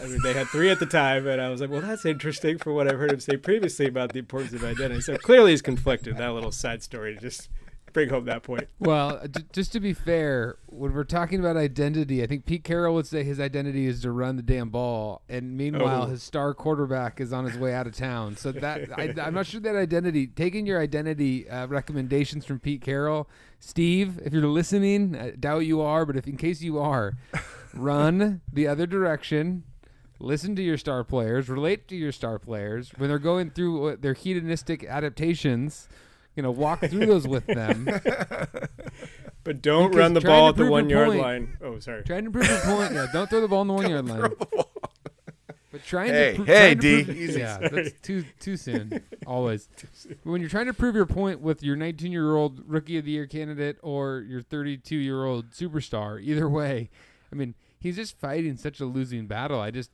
[0.00, 2.58] I mean, they had three at the time, and I was like, "Well, that's interesting
[2.58, 5.62] for what I've heard him say previously about the importance of identity." So clearly, he's
[5.62, 6.16] conflicted.
[6.16, 7.48] That little side story just
[7.94, 8.68] bring home that point.
[8.78, 12.94] Well, j- just to be fair, when we're talking about identity, I think Pete Carroll
[12.96, 16.06] would say his identity is to run the damn ball, and meanwhile, Oh.
[16.06, 18.36] his star quarterback is on his way out of town.
[18.36, 20.26] So that I, I'm not sure that identity.
[20.26, 23.26] Taking your identity uh, recommendations from Pete Carroll,
[23.60, 27.14] Steve, if you're listening, I doubt you are, but if in case you are,
[27.72, 29.62] run the other direction.
[30.20, 34.14] Listen to your star players, relate to your star players when they're going through their
[34.14, 35.88] hedonistic adaptations.
[36.36, 37.88] You know, walk through those with them.
[39.44, 41.56] But don't Because run the trying ball at the prove your one yard point- line.
[41.62, 42.02] Oh, sorry.
[42.04, 42.94] Trying to prove your point.
[42.94, 44.32] Yeah, don't throw the ball on the one yard line.
[45.70, 47.40] But trying Hey, to pro- hey, trying to D, prove- easy.
[47.40, 49.02] yeah, that's too too soon.
[49.26, 49.68] Always.
[50.22, 53.10] When you're trying to prove your point with your 19 year old rookie of the
[53.10, 56.88] year candidate or your 32 year old superstar, either way,
[57.30, 59.60] I mean, he's just fighting such a losing battle.
[59.60, 59.90] I just,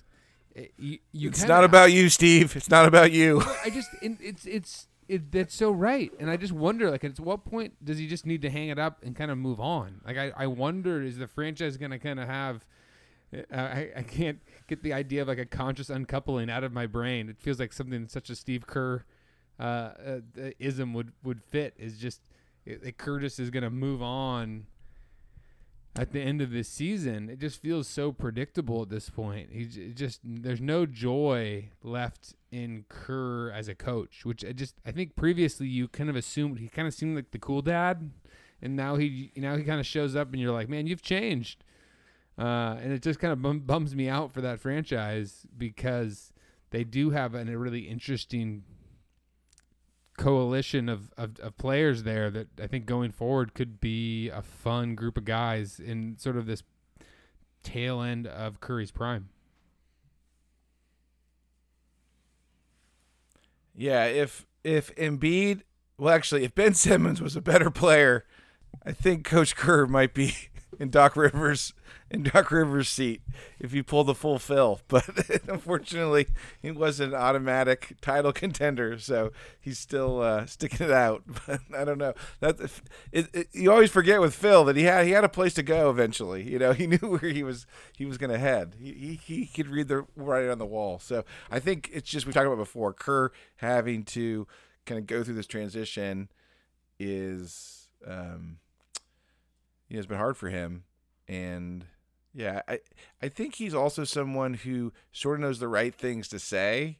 [0.55, 2.55] eh, you, you It's kinda- not about you, Steve.
[2.55, 3.43] It's not about you.
[3.64, 7.19] I just it, it's it's it, that's so right, and I just wonder like at
[7.19, 10.01] what point does he just need to hang it up and kind of move on?
[10.07, 12.65] Like I I wonder is the franchise gonna kind of have.
[13.35, 14.39] uh, I, I can't
[14.69, 17.29] get the idea of like a conscious uncoupling out of my brain.
[17.29, 19.05] It feels like something such a Steve Kerr
[19.59, 20.21] uh, uh,
[20.59, 21.75] ism would would fit.
[21.79, 22.21] Is just
[22.65, 24.67] it, that Curtis is gonna move on
[25.97, 27.28] at the end of this season.
[27.28, 29.51] It just feels so predictable at this point.
[29.53, 34.93] He just there's no joy left in Kerr as a coach, which I just I
[34.93, 38.11] think previously you kind of assumed he kind of seemed like the cool dad,
[38.62, 41.64] and now he now he kind of shows up and you're like, man, you've changed.
[42.38, 46.32] Uh, and it just kind of bum, bums me out for that franchise because
[46.70, 48.62] they do have an, a really interesting
[50.21, 54.95] coalition of, of, of players there that I think going forward could be a fun
[54.95, 56.62] group of guys in sort of this
[57.62, 59.31] tail end of Curry's prime.
[63.75, 65.62] Yeah, if if Embiid,
[65.97, 68.27] well, actually, if Ben Simmons was a better player,
[68.85, 70.35] I think Coach Kerr might be
[70.81, 71.74] in Doc Rivers
[72.11, 73.22] in Doc Rivers' seat
[73.61, 74.81] if he pulled the full Phil.
[74.89, 75.05] But
[75.47, 76.26] unfortunately,
[76.61, 81.22] he was an automatic title contender, so he's still uh, sticking it out.
[81.47, 82.14] But I don't know.
[82.41, 82.59] That
[83.12, 85.62] it, it, you always forget with Phil that he had he had a place to
[85.62, 86.43] go eventually.
[86.51, 87.66] You know, he knew where he was
[87.97, 88.76] he was going to head.
[88.81, 90.99] He, he he could read the writing on the wall.
[90.99, 92.93] So I think it's just we talked about before.
[92.95, 94.47] Kerr having to
[94.87, 96.31] kind of go through this transition
[96.99, 98.57] is um
[99.91, 100.84] you know, it's been hard for him.
[101.28, 101.84] And
[102.32, 102.78] yeah i
[103.20, 106.97] i think he's also someone who sort of knows the right things to say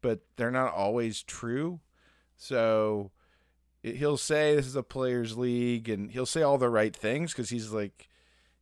[0.00, 1.80] but they're not always true.
[2.36, 3.10] So
[3.82, 7.32] it, he'll say this is a players league and he'll say all the right things
[7.32, 8.08] because he's like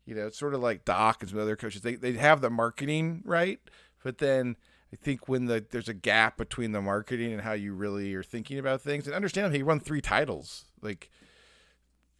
[0.04, 2.50] you know it's sort of like doc and some other coaches they, they have the
[2.50, 3.60] marketing right
[4.02, 4.56] but then
[4.92, 8.22] I think when the there's a gap between the marketing and how you really are
[8.22, 11.10] thinking about things, and understand him, he won three titles like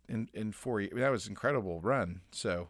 [0.09, 0.81] in in four.
[0.81, 0.93] years.
[0.93, 2.21] I mean, that was an incredible run.
[2.31, 2.69] So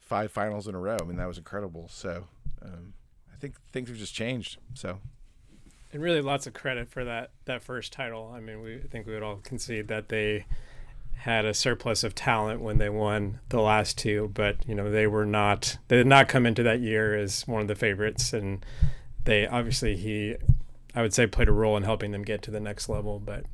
[0.00, 0.96] five finals in a row.
[1.00, 1.88] I mean, that was incredible.
[1.90, 2.24] So
[2.62, 2.94] um,
[3.32, 4.58] I think things have just changed.
[4.74, 4.98] So
[5.92, 8.32] And really, lots of credit for that that first title.
[8.34, 10.46] I mean, we I think we would all concede that they
[11.18, 15.06] had a surplus of talent when they won the last two, but you know they
[15.06, 15.78] were not.
[15.88, 18.64] They did not come into that year as one of the favorites, and
[19.24, 20.36] they obviously he,
[20.94, 23.18] I would say, played a role in helping them get to the next level.
[23.18, 23.44] But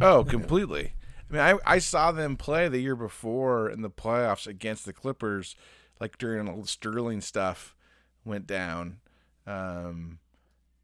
[0.00, 0.94] oh, completely.
[1.34, 4.92] I mean, I I saw them play the year before in the playoffs against the
[4.92, 5.56] Clippers,
[6.00, 7.74] like during all the Sterling stuff
[8.24, 8.98] went down.
[9.46, 10.18] Um,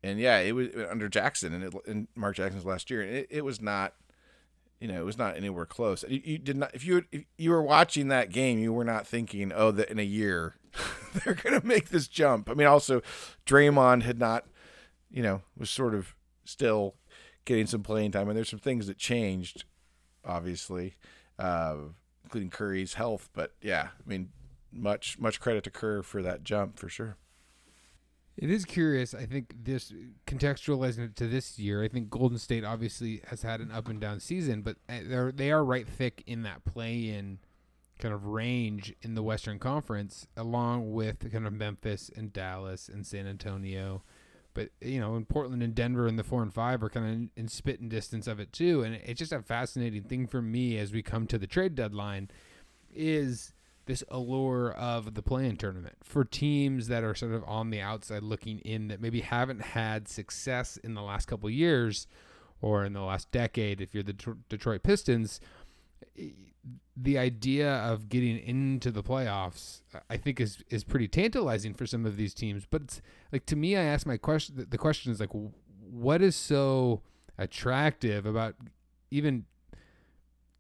[0.03, 3.03] and yeah, it was under Jackson and, it, and Mark Jackson's last year.
[3.03, 3.95] And it, it was not,
[4.81, 6.05] you know, it was not anywhere close.
[6.09, 9.07] You, you did not if you if you were watching that game, you were not
[9.07, 10.57] thinking, oh, that in a year
[11.15, 12.51] they're going to make this jump.
[12.51, 13.03] I mean, also
[13.47, 14.47] Draymond had not,
[15.11, 16.95] you know, was sort of still
[17.45, 19.65] getting some playing time, and there's some things that changed,
[20.25, 20.97] obviously,
[21.39, 21.77] uh,
[22.25, 23.29] including Curry's health.
[23.33, 24.31] But yeah, I mean,
[24.73, 27.17] much much credit to Kerr for that jump for sure.
[28.37, 29.13] It is curious.
[29.13, 29.93] I think this
[30.27, 31.83] contextualizing it to this year.
[31.83, 35.33] I think Golden State obviously has had an up and down season, but uh, they're
[35.33, 37.39] they are right thick in that play in
[37.99, 43.07] kind of range in the Western Conference, along with kind of Memphis and Dallas and
[43.07, 44.03] San Antonio.
[44.55, 47.13] But you know, in Portland and Denver and the four and five are kind of
[47.13, 48.83] in, in spitting distance of it too.
[48.83, 52.31] And it's just a fascinating thing for me as we come to the trade deadline
[52.93, 53.53] is
[53.87, 58.23] this allure of the play-in tournament for teams that are sort of on the outside
[58.23, 62.07] looking in that maybe haven't had success in the last couple years
[62.61, 65.41] or in the last decade if you're the Detroit Pistons
[66.97, 72.05] the idea of getting into the playoffs I think is is pretty tantalizing for some
[72.05, 72.67] of these teams.
[72.69, 73.01] But
[73.33, 75.31] like to me I ask my question the question is like
[75.79, 77.03] what is so
[77.39, 78.55] attractive about
[79.11, 79.47] even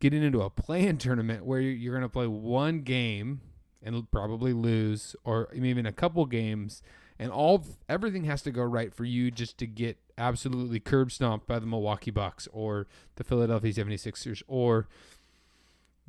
[0.00, 3.40] getting into a play-in tournament where you're going to play one game
[3.82, 6.82] and probably lose, or even a couple games,
[7.18, 11.46] and all everything has to go right for you just to get absolutely curb stomped
[11.46, 12.86] by the Milwaukee Bucks or
[13.16, 14.86] the Philadelphia 76ers or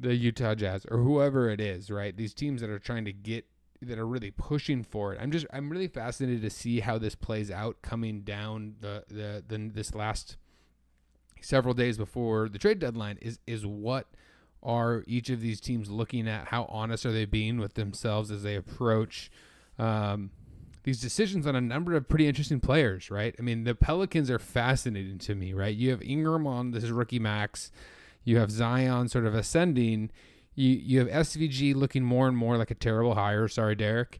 [0.02, 2.16] the Utah Jazz or whoever it is, right?
[2.16, 3.46] These teams that are trying to get
[3.82, 5.20] that are really pushing for it.
[5.22, 9.44] I'm just I'm really fascinated to see how this plays out coming down the the,
[9.48, 10.38] the this last
[11.42, 14.08] several days before the trade deadline is is what
[14.64, 16.48] are each of these teams looking at?
[16.48, 19.32] How honest are they being with themselves as they approach
[19.80, 20.30] um,
[20.84, 23.10] these decisions on a number of pretty interesting players?
[23.10, 23.36] Right.
[23.40, 25.54] I mean, the Pelicans are fascinating to me.
[25.54, 25.76] Right.
[25.76, 27.72] You have Ingram on this rookie max.
[28.24, 30.12] You have Zion sort of ascending.
[30.56, 33.48] You you have SVG looking more and more like a terrible hire.
[33.48, 34.20] Sorry, Derek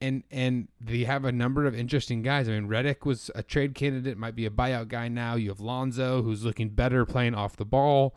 [0.00, 2.48] and and they have a number of interesting guys.
[2.48, 5.36] I mean, Redick was a trade candidate, might be a buyout guy now.
[5.36, 8.14] You have Lonzo, who's looking better playing off the ball,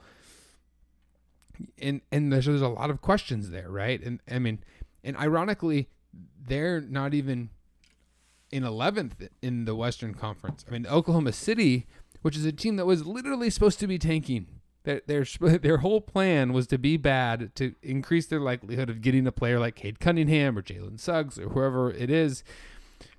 [1.79, 4.01] and and there's there's a lot of questions there, right?
[4.01, 4.59] And I mean,
[5.03, 5.87] and ironically,
[6.45, 7.49] they're not even
[8.51, 10.65] in 11th in the Western Conference.
[10.67, 11.87] I mean, Oklahoma City,
[12.21, 14.47] which is a team that was literally supposed to be tanking
[14.83, 15.23] their, their
[15.59, 19.59] their whole plan was to be bad to increase their likelihood of getting a player
[19.59, 22.43] like Cade Cunningham or Jalen Suggs or whoever it is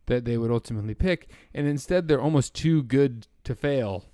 [0.07, 4.05] that they would ultimately pick, and instead they're almost too good to fail.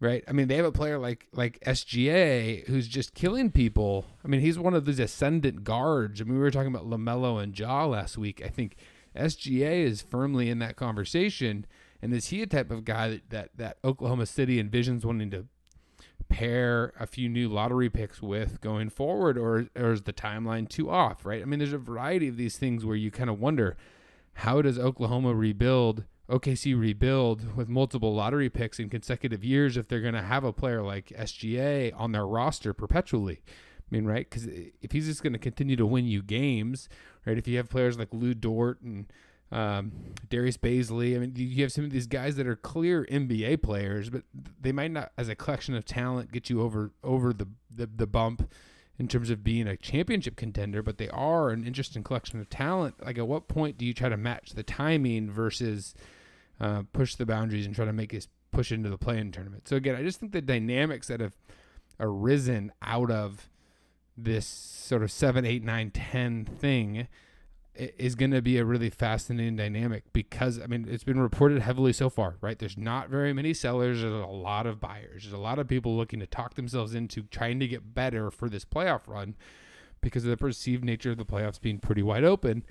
[0.00, 0.24] Right?
[0.28, 4.06] I mean, they have a player like like SGA who's just killing people.
[4.24, 6.20] I mean, he's one of these ascendant guards.
[6.20, 8.42] I mean, we were talking about Lamelo and Ja last week.
[8.44, 8.76] I think
[9.16, 11.66] SGA is firmly in that conversation.
[12.02, 15.46] And is he a type of guy that, that, that Oklahoma City envisions wanting to
[16.28, 20.90] pair a few new lottery picks with going forward, or, or is the timeline too
[20.90, 21.42] off, right?
[21.42, 23.76] I mean, there's a variety of these things where you kind of wonder
[24.34, 30.00] how does Oklahoma rebuild, OKC rebuild with multiple lottery picks in consecutive years if they're
[30.00, 33.42] going to have a player like SGA on their roster perpetually?
[33.46, 34.28] I mean, right?
[34.28, 36.88] Because if he's just going to continue to win you games,
[37.26, 37.38] right?
[37.38, 39.06] If you have players like Lu Dort and
[39.52, 39.92] um,
[40.28, 41.14] Darius Bazley.
[41.14, 44.22] I mean, you have some of these guys that are clear NBA players, but
[44.60, 48.06] they might not, as a collection of talent, get you over over the, the, the
[48.06, 48.50] bump
[48.98, 50.82] in terms of being a championship contender.
[50.82, 53.04] But they are an interesting collection of talent.
[53.04, 55.94] Like, at what point do you try to match the timing versus
[56.60, 59.68] uh, push the boundaries and try to make us push into the play-in tournament?
[59.68, 61.36] So again, I just think the dynamics that have
[62.00, 63.48] arisen out of
[64.16, 67.08] this sort of seven, eight, nine, ten thing
[67.76, 71.92] is going to be a really fascinating dynamic because I mean it's been reported heavily
[71.92, 72.58] so far, right?
[72.58, 74.00] There's not very many sellers.
[74.00, 75.24] There's a lot of buyers.
[75.24, 78.48] There's a lot of people looking to talk themselves into trying to get better for
[78.48, 79.34] this playoff run
[80.00, 82.64] because of the perceived nature of the playoffs being pretty wide open.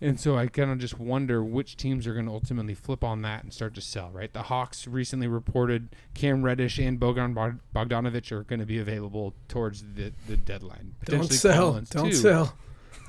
[0.00, 3.22] And so I kind of just wonder which teams are going to ultimately flip on
[3.22, 4.30] that and start to sell, right?
[4.30, 7.34] The Hawks recently reported Cam Reddish and Bogdan
[7.74, 10.96] Bogdanovich are going to be available towards the, the deadline.
[11.06, 11.70] Don't sell.
[11.70, 12.16] Collins Don't too.
[12.16, 12.56] sell.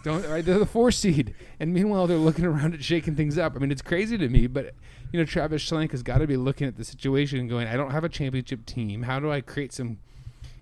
[0.03, 0.43] Don't right?
[0.43, 3.55] They're the four seed, and meanwhile they're looking around at shaking things up.
[3.55, 4.73] I mean, it's crazy to me, but
[5.11, 7.75] you know, Travis Schlenk has got to be looking at the situation and going, "I
[7.75, 9.03] don't have a championship team.
[9.03, 9.99] How do I create some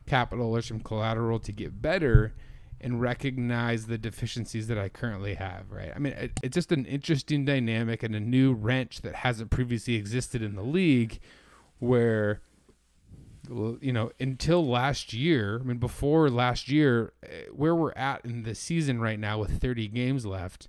[0.05, 2.33] capital or some collateral to get better?"
[2.81, 5.91] and recognize the deficiencies that I currently have, right?
[5.95, 9.95] I mean, it, it's just an interesting dynamic and a new wrench that hasn't previously
[9.95, 11.19] existed in the league
[11.79, 12.41] where
[13.49, 18.43] you know, until last year, I mean, before last year, eh, where we're at in
[18.43, 20.67] the season right now with 30 games left,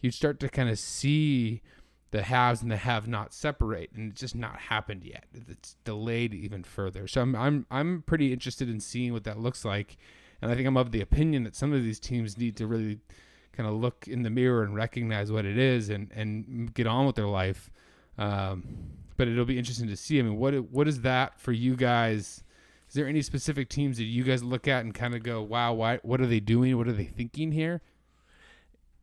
[0.00, 1.62] you start to kind of see
[2.10, 5.24] the haves and the have not separate, and it's just not happened yet.
[5.48, 7.06] It's delayed even further.
[7.08, 9.96] So I'm I'm I'm pretty interested in seeing what that looks like,
[10.40, 13.00] and I think I'm of the opinion that some of these teams need to really
[13.52, 17.06] kind of look in the mirror and recognize what it is and and get on
[17.06, 17.70] with their life.
[18.18, 18.62] Um,
[19.16, 20.18] but it'll be interesting to see.
[20.18, 22.42] I mean, what what is that for you guys?
[22.88, 25.74] Is there any specific teams that you guys look at and kind of go, "Wow,
[25.74, 26.76] why, what are they doing?
[26.76, 27.82] What are they thinking here?"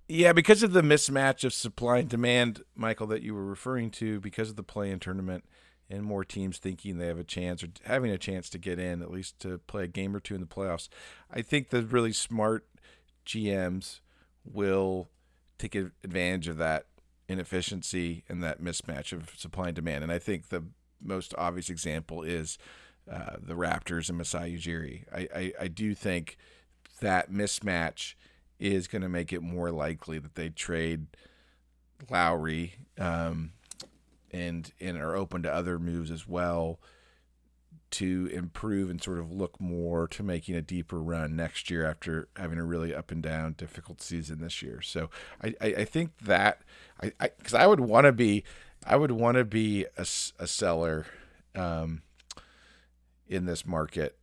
[0.07, 4.19] Yeah, because of the mismatch of supply and demand, Michael, that you were referring to,
[4.19, 5.45] because of the play-in tournament
[5.89, 9.01] and more teams thinking they have a chance or having a chance to get in,
[9.01, 10.89] at least to play a game or two in the playoffs.
[11.31, 12.67] I think the really smart
[13.25, 13.99] GMs
[14.43, 15.09] will
[15.57, 16.87] take advantage of that
[17.33, 20.03] inefficiency and that mismatch of supply and demand.
[20.03, 20.63] And I think the
[21.01, 22.57] most obvious example is
[23.11, 25.03] uh, the Raptors and Masai Ujiri.
[25.13, 26.37] I, I, I do think
[27.01, 28.13] that mismatch–
[28.63, 31.05] is going to make it more likely that they trade
[32.09, 33.51] Lowry um,
[34.31, 36.79] and and are open to other moves as well
[37.93, 42.27] to improve and sort of look more to making a deeper run next year after
[42.35, 44.81] having a really up and down difficult season this year.
[44.81, 45.09] So
[45.43, 46.61] I, I, I think that
[47.01, 48.43] I because I, I, would want to be
[48.85, 51.05] I would want to be a, a seller
[51.55, 52.01] um,
[53.27, 54.17] in this market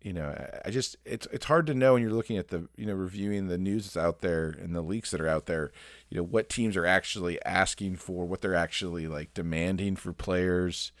[0.00, 0.32] you know,
[0.64, 3.48] I just it's it's hard to know when you're looking at the you know reviewing
[3.48, 5.72] the news that's out there and the leaks that are out there.
[6.08, 10.92] You know what teams are actually asking for, what they're actually like demanding for players.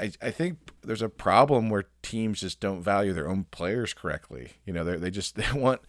[0.00, 4.52] I, I think there's a problem where teams just don't value their own players correctly.
[4.64, 5.80] You know, they they just they want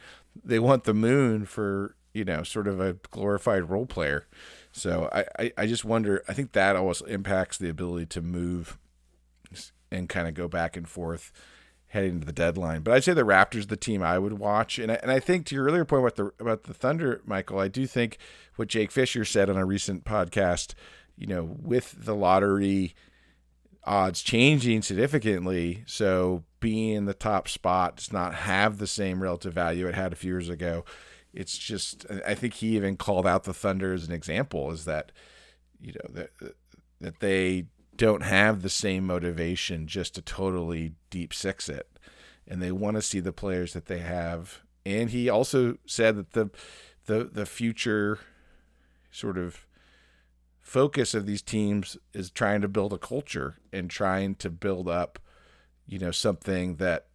[0.44, 4.28] they want the moon for you know sort of a glorified role player.
[4.72, 6.24] So I, I, I just wonder.
[6.28, 8.78] I think that also impacts the ability to move
[9.92, 11.32] and kind of go back and forth
[11.88, 12.82] heading to the deadline.
[12.82, 15.46] But I'd say the Raptors, the team I would watch, and I, and I think
[15.48, 18.18] to your earlier point about the about the Thunder, Michael, I do think
[18.56, 20.74] what Jake Fisher said on a recent podcast,
[21.16, 22.96] you know, with the lottery
[23.86, 29.54] odds changing significantly, so being in the top spot does not have the same relative
[29.54, 30.86] value it had a few years ago.
[31.34, 35.12] It's just, I think he even called out the Thunder as an example, is that
[35.82, 36.30] you know that
[37.02, 37.66] that they
[37.96, 41.88] don't have the same motivation just to totally deep six it.
[42.48, 44.62] And they want to see the players that they have.
[44.86, 46.50] And he also said that the
[47.06, 48.20] the the future
[49.12, 49.66] sort of
[50.64, 55.20] focus of these teams is trying to build a culture and trying to build up,
[55.86, 57.08] you know, something that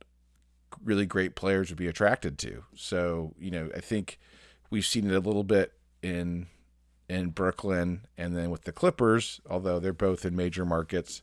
[0.84, 2.62] really great players would be attracted to.
[2.76, 4.18] So, you know, I think
[4.70, 5.72] we've seen it a little bit
[6.03, 6.46] in
[7.09, 11.22] in Brooklyn and then with the Clippers, although they're both in major markets.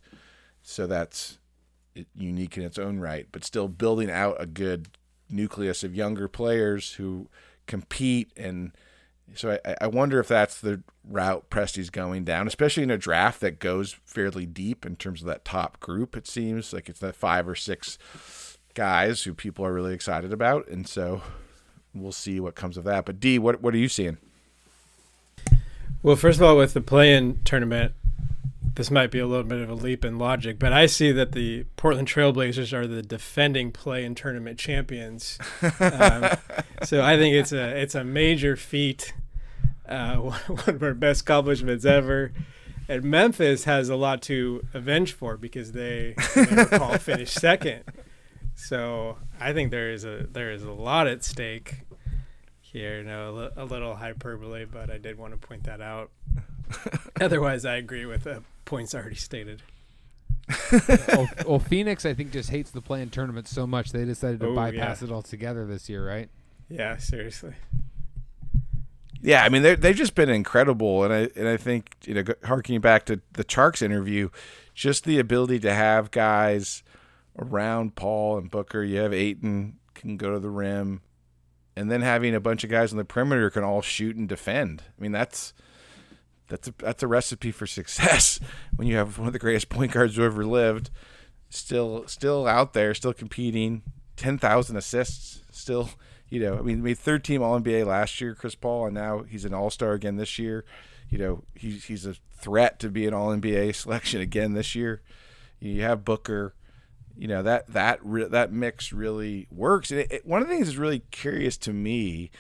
[0.64, 1.38] So that's
[2.16, 4.90] unique in its own right, but still building out a good
[5.30, 7.30] nucleus of younger players who
[7.68, 8.32] compete.
[8.36, 8.72] And
[9.34, 13.42] so I, I wonder if that's the route Presti's going down, especially in a draft
[13.42, 16.16] that goes fairly deep in terms of that top group.
[16.16, 17.98] It seems like it's that five or six
[18.74, 20.68] guys who people are really excited about.
[20.68, 21.22] And so
[21.94, 23.06] we'll see what comes of that.
[23.06, 24.18] But D, what, what are you seeing?
[26.04, 27.94] Well, first of all, with the play-in tournament,
[28.76, 31.32] this might be a little bit of a leap in logic, but I see that
[31.32, 35.38] the Portland Trailblazers are the defending play-in tournament champions.
[35.80, 36.30] um,
[36.84, 39.14] so I think it's a it's a major feat,
[39.88, 42.34] uh, one of our best accomplishments ever.
[42.88, 47.84] And Memphis has a lot to avenge for because they, they recall finished second.
[48.54, 51.76] So I think there is a there is a lot at stake
[52.60, 53.04] here.
[53.04, 56.12] No, a little hyperbole, but I did want to point that out.
[57.22, 59.62] Otherwise, I agree with the points already stated.
[61.08, 64.48] well, well, Phoenix, I think, just hates the play-in tournament so much they decided to
[64.48, 65.08] oh, bypass yeah.
[65.08, 66.30] it altogether this year, right?
[66.70, 67.54] Yeah, seriously.
[69.22, 72.24] Yeah, I mean they they've just been incredible, and I and I think you know
[72.44, 74.30] harking back to the Sharks interview,
[74.76, 76.84] just the ability to have guys
[77.40, 78.84] around Paul and Booker.
[78.84, 81.02] You have Ayton can go to the rim
[81.76, 84.84] and then having a bunch of guys on the perimeter can all shoot and defend.
[84.98, 85.54] I mean, that's
[86.48, 88.40] that's a, that's a recipe for success
[88.76, 90.90] when you have one of the greatest point guards who ever lived,
[91.50, 93.84] still still out there, still competing,
[94.16, 95.90] ten thousand assists, still.
[96.28, 99.22] You know, I mean, made third team All NBA last year, Chris Paul, and now
[99.22, 100.66] he's an All Star again this year.
[101.08, 105.02] You know, he's he's a threat to be an All NBA selection again this year.
[105.60, 106.56] You have Booker
[107.18, 109.92] you know that that re- that mix really works.
[109.92, 112.32] And it, it, one of the things that's really curious to me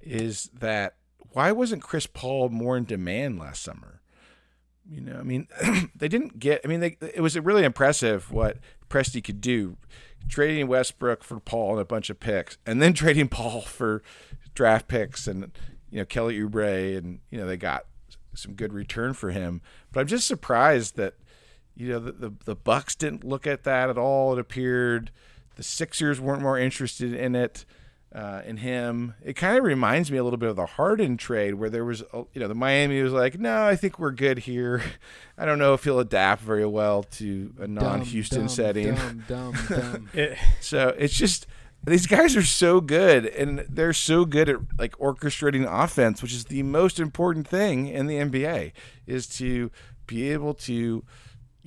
[0.00, 0.96] is that
[1.38, 4.00] why wasn't Chris Paul more in demand last summer?
[4.90, 5.46] You know, I mean,
[5.94, 6.62] they didn't get.
[6.64, 8.56] I mean, they, it was really impressive what
[8.90, 9.76] Presti could do,
[10.28, 14.02] trading Westbrook for Paul and a bunch of picks, and then trading Paul for
[14.52, 15.52] draft picks and
[15.92, 17.86] you know Kelly Oubre, and you know they got
[18.34, 19.60] some good return for him.
[19.92, 21.14] But I'm just surprised that
[21.76, 24.32] you know the, the the Bucks didn't look at that at all.
[24.32, 25.12] It appeared
[25.54, 27.64] the Sixers weren't more interested in it.
[28.10, 31.54] Uh, in him, it kind of reminds me a little bit of the Harden trade,
[31.54, 32.02] where there was,
[32.32, 34.82] you know, the Miami was like, "No, I think we're good here.
[35.38, 39.54] I don't know if he'll adapt very well to a non-Houston dumb, setting." Dumb, dumb,
[39.68, 40.08] dumb.
[40.14, 41.46] It, So it's just
[41.84, 46.46] these guys are so good, and they're so good at like orchestrating offense, which is
[46.46, 48.72] the most important thing in the NBA,
[49.06, 49.70] is to
[50.06, 51.04] be able to,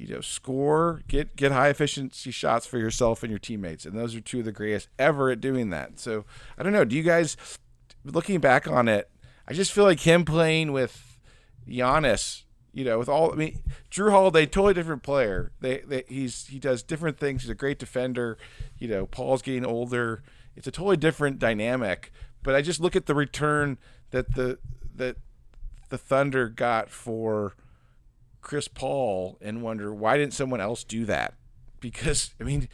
[0.02, 4.16] you know, score, get get high efficiency shots for yourself and your teammates, and those
[4.16, 6.00] are two of the greatest ever at doing that.
[6.00, 6.26] So
[6.58, 6.86] I don't know.
[6.86, 7.38] Do you guys,
[8.04, 9.10] looking back on it,
[9.48, 11.20] I just feel like him playing with
[11.68, 12.44] Giannis
[12.74, 15.52] you know, with all I mean, Drew Holiday, totally different player.
[15.60, 17.42] They, they he's he does different things.
[17.42, 18.38] He's a great defender.
[18.78, 20.24] You know, Paul's getting older.
[20.56, 22.12] It's a totally different dynamic.
[22.44, 23.78] But I just look at the return
[24.12, 24.58] that the
[24.96, 25.18] that
[25.90, 27.56] the Thunder got for
[28.42, 31.34] Chris Paul and wonder why didn't someone else do that?
[31.80, 32.68] Because I mean,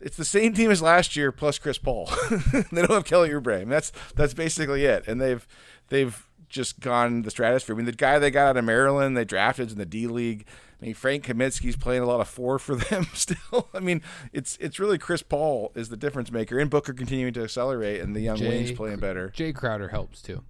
[0.00, 2.10] it's the same team as last year plus Chris Paul.
[2.52, 3.56] they don't have Kelly Oubre.
[3.56, 5.06] I mean, that's that's basically it.
[5.06, 5.46] And they've
[5.88, 7.74] they've just gone the stratosphere.
[7.74, 10.46] I mean, the guy they got out of Maryland, they drafted in the D League.
[10.80, 13.68] I mean, Frank Kaminsky's playing a lot of four for them still.
[13.74, 17.42] I mean, it's it's really Chris Paul is the difference maker, and Booker continuing to
[17.42, 19.30] accelerate, and the young Jay wings playing better.
[19.30, 20.42] Jay Crowder helps too.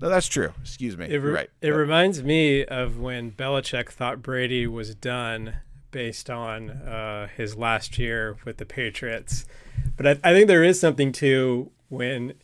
[0.00, 0.52] No, that's true.
[0.60, 1.06] Excuse me.
[1.06, 1.50] it, re- right.
[1.62, 5.56] it reminds me of when Belichick thought Brady was done
[5.90, 9.46] based on uh, his last year with the Patriots.
[9.96, 12.34] But I, I think there is something to when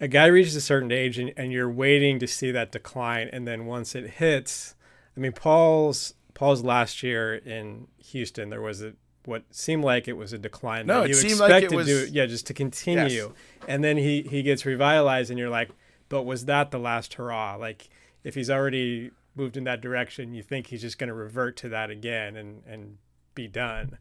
[0.00, 3.46] a guy reaches a certain age and, and you're waiting to see that decline, and
[3.46, 4.74] then once it hits,
[5.16, 8.92] I mean, Paul's Paul's last year in Houston, there was a
[9.24, 10.86] what seemed like it was a decline.
[10.86, 13.32] No, it you seemed like it was- to, yeah, just to continue,
[13.66, 15.70] and then he he gets revitalized, and you're like,
[16.08, 17.56] but was that the last hurrah?
[17.56, 17.88] Like,
[18.22, 21.68] if he's already moved in that direction, you think he's just going to revert to
[21.70, 22.98] that again and and
[23.34, 23.98] be done.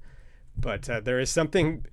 [0.58, 1.86] But uh, there is something,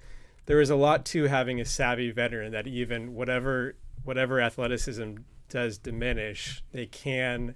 [0.47, 3.75] there is a lot to having a savvy veteran that even whatever
[4.05, 5.15] whatever athleticism
[5.49, 7.55] does diminish, they can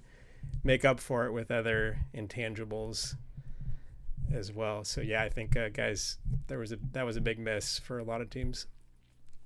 [0.63, 3.15] make up for it with other intangibles
[4.33, 4.83] as well.
[4.83, 6.17] So yeah, I think uh, guys,
[6.47, 8.67] there was a that was a big miss for a lot of teams.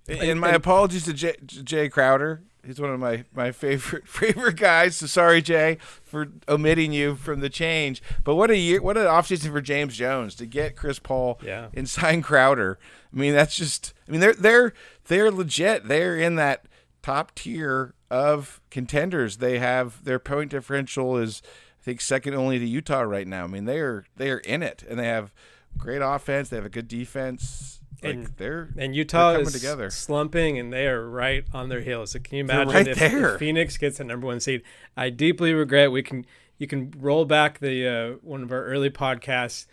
[0.10, 2.42] And my apologies to Jay, Jay Crowder.
[2.66, 4.96] He's one of my, my favorite favorite guys.
[4.98, 8.02] So sorry, Jay, for omitting you from the change.
[8.24, 8.82] But what a year!
[8.82, 11.68] What an offseason for James Jones to get Chris Paul Yeah.
[11.74, 12.78] and sign Crowder.
[13.14, 13.94] I mean, that's just.
[14.08, 14.74] I mean, they're they're
[15.06, 15.88] they're legit.
[15.88, 16.66] They're in that
[17.02, 19.38] top tier of contenders.
[19.38, 21.42] They have their point differential is
[21.82, 23.44] I think second only to Utah right now.
[23.46, 25.34] I mean, they are they are in it, and they have
[25.78, 26.50] great offense.
[26.50, 27.80] They have a good defense.
[28.04, 29.90] Like And- they're And Utah coming is together.
[29.92, 32.12] slumping, and they are right on their heels.
[32.12, 34.64] So can you imagine right if, if Phoenix gets the number one seed?
[34.98, 35.92] I deeply regret.
[35.92, 36.26] We can
[36.58, 39.66] you can roll back the uh, one of our early podcasts.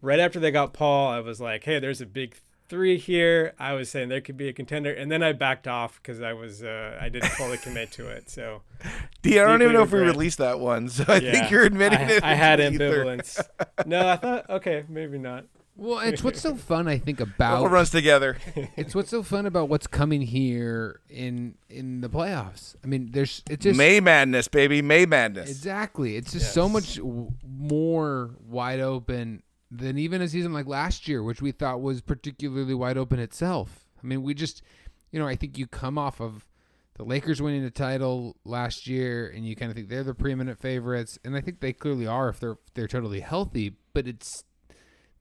[0.00, 2.34] Right after they got Paul, I was like, "Hey, there's a big
[2.72, 6.00] three here." I was saying there could be a contender, and then I backed off
[6.02, 8.30] because I was uh, I didn't fully commit to it.
[8.30, 8.62] So
[9.22, 11.50] D, I don't Deeply even know if we released that one, so I yeah, think
[11.50, 12.24] you're admitting I, it.
[12.24, 13.04] I had into the ether.
[13.04, 13.46] ambivalence.
[13.86, 15.44] no, I thought okay, maybe not.
[15.74, 18.36] Well, it's what's so fun, I think, It all about runs together.
[18.76, 22.76] it's what's so fun about what's coming here in in the playoffs.
[22.84, 25.50] I mean, there's it's just May Madness, baby, May Madness.
[25.50, 26.16] exactly.
[26.16, 29.42] It's just so much w- more wide open
[29.74, 33.86] than even a season like last year, which we thought was particularly wide open itself.
[34.02, 34.62] I mean, we just,
[35.10, 36.46] you know, I think you come off of
[36.94, 40.60] the Lakers winning the title last year, and you kind of think they're the preeminent
[40.60, 43.76] favorites, and I think they clearly are if they're they're totally healthy.
[43.94, 44.44] But it's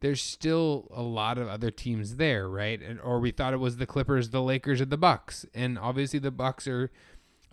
[0.01, 2.81] there's still a lot of other teams there, right?
[2.81, 6.19] And or we thought it was the Clippers, the Lakers, and the Bucks, and obviously
[6.19, 6.91] the Bucks are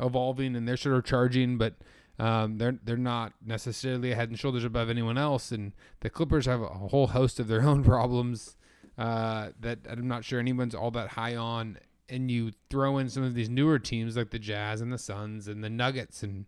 [0.01, 1.75] evolving and they're sort of charging, but
[2.19, 5.53] um, they're they're not necessarily head and shoulders above anyone else.
[5.53, 8.57] And the Clippers have a whole host of their own problems
[8.97, 11.79] uh, that I'm not sure anyone's all that high on.
[12.09, 15.47] And you throw in some of these newer teams like the Jazz and the Suns
[15.47, 16.47] and the Nuggets, and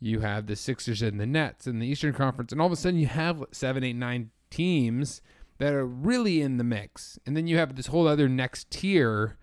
[0.00, 2.76] you have the Sixers and the Nets and the Eastern Conference, and all of a
[2.76, 5.20] sudden you have seven, eight, nine teams
[5.58, 7.18] that are really in the mix.
[7.26, 9.36] And then you have this whole other next tier,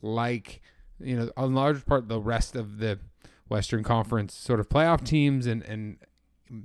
[0.00, 0.62] like
[0.98, 2.98] you know, on large part the rest of the
[3.52, 5.98] Western Conference sort of playoff teams, and and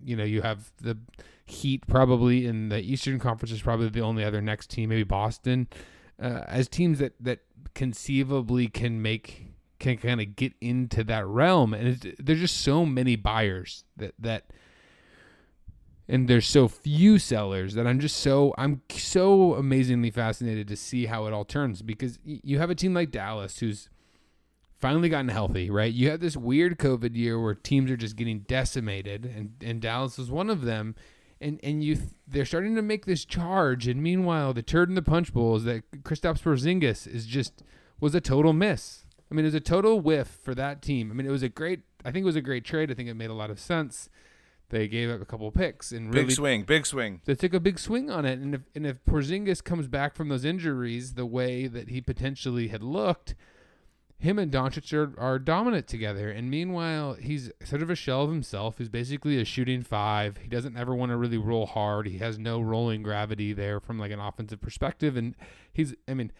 [0.04, 0.98] you know you have the
[1.46, 5.68] Heat probably in the Eastern Conference is probably the only other next team, maybe Boston,
[6.22, 7.40] uh, as teams that that
[7.74, 13.16] conceivably can make can kind of get into that realm, and there's just so many
[13.16, 14.52] buyers that that
[16.10, 21.06] and there's so few sellers that I'm just so I'm so amazingly fascinated to see
[21.06, 23.90] how it all turns because you have a team like Dallas who's
[24.80, 25.94] finally gotten healthy, right?
[25.94, 30.18] You had this weird COVID year where teams are just getting decimated, and, and Dallas
[30.18, 30.96] was one of them.
[31.40, 35.04] And and you they're starting to make this charge, and meanwhile the turd in the
[35.04, 37.62] punch bowl is that Kristaps Porzingis is just
[38.00, 39.06] was a total miss.
[39.32, 41.12] I mean, it was a total whiff for that team.
[41.12, 41.82] I mean, it was a great.
[42.04, 42.90] I think it was a great trade.
[42.90, 44.10] I think it made a lot of sense.
[44.70, 47.22] They gave up a couple picks and really Big swing, big swing.
[47.26, 48.40] they took a big swing on it.
[48.40, 52.70] And if and if Porzingis comes back from those injuries the way that he potentially
[52.70, 53.36] had looked,
[54.20, 56.32] him and Doncic are, are dominant together.
[56.32, 58.80] And meanwhile, he's sort of a shell of himself.
[58.80, 60.38] He's basically a shooting five.
[60.38, 62.08] He doesn't ever want to really roll hard.
[62.08, 65.16] He has no rolling gravity there from like an offensive perspective.
[65.16, 65.36] And
[65.72, 66.32] he's I mean,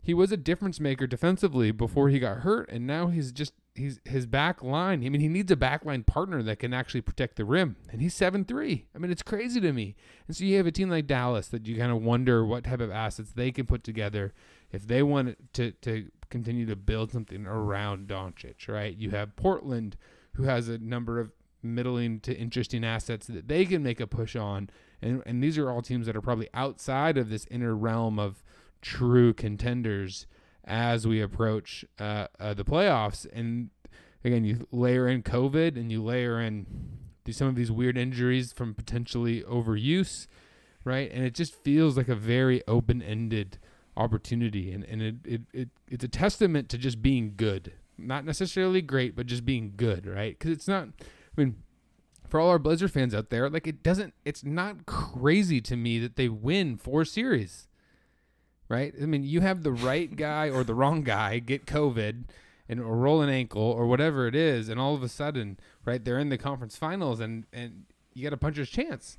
[0.00, 4.00] he was a difference maker defensively before he got hurt, and now he's just he's
[4.06, 5.04] his back line.
[5.04, 8.00] I mean, he needs a back line partner that can actually protect the rim, and
[8.00, 8.86] he's seven three.
[8.94, 9.96] I mean, it's crazy to me.
[10.26, 12.80] And so you have a team like Dallas that you kind of wonder what type
[12.80, 14.32] of assets they can put together
[14.72, 18.68] if they want to to continue to build something around Doncic.
[18.68, 18.96] Right?
[18.96, 19.96] You have Portland,
[20.34, 24.36] who has a number of middling to interesting assets that they can make a push
[24.36, 24.70] on,
[25.02, 28.42] and and these are all teams that are probably outside of this inner realm of
[28.80, 30.26] true contenders
[30.64, 33.26] as we approach uh, uh, the playoffs.
[33.32, 33.70] And
[34.22, 36.66] again, you layer in COVID and you layer in
[37.30, 40.26] some of these weird injuries from potentially overuse,
[40.84, 41.10] right?
[41.12, 43.58] And it just feels like a very open ended
[43.98, 44.72] opportunity.
[44.72, 47.72] And, and it, it, it, it's a testament to just being good.
[47.98, 50.38] Not necessarily great, but just being good, right?
[50.38, 51.04] Because it's not, I
[51.36, 51.56] mean,
[52.28, 55.98] for all our Blazer fans out there, like it doesn't, it's not crazy to me
[55.98, 57.68] that they win four series
[58.68, 58.94] right?
[59.00, 62.24] I mean, you have the right guy or the wrong guy get COVID
[62.68, 66.04] and or roll an ankle or whatever it is, and all of a sudden, right,
[66.04, 69.18] they're in the conference finals, and and you got a puncher's chance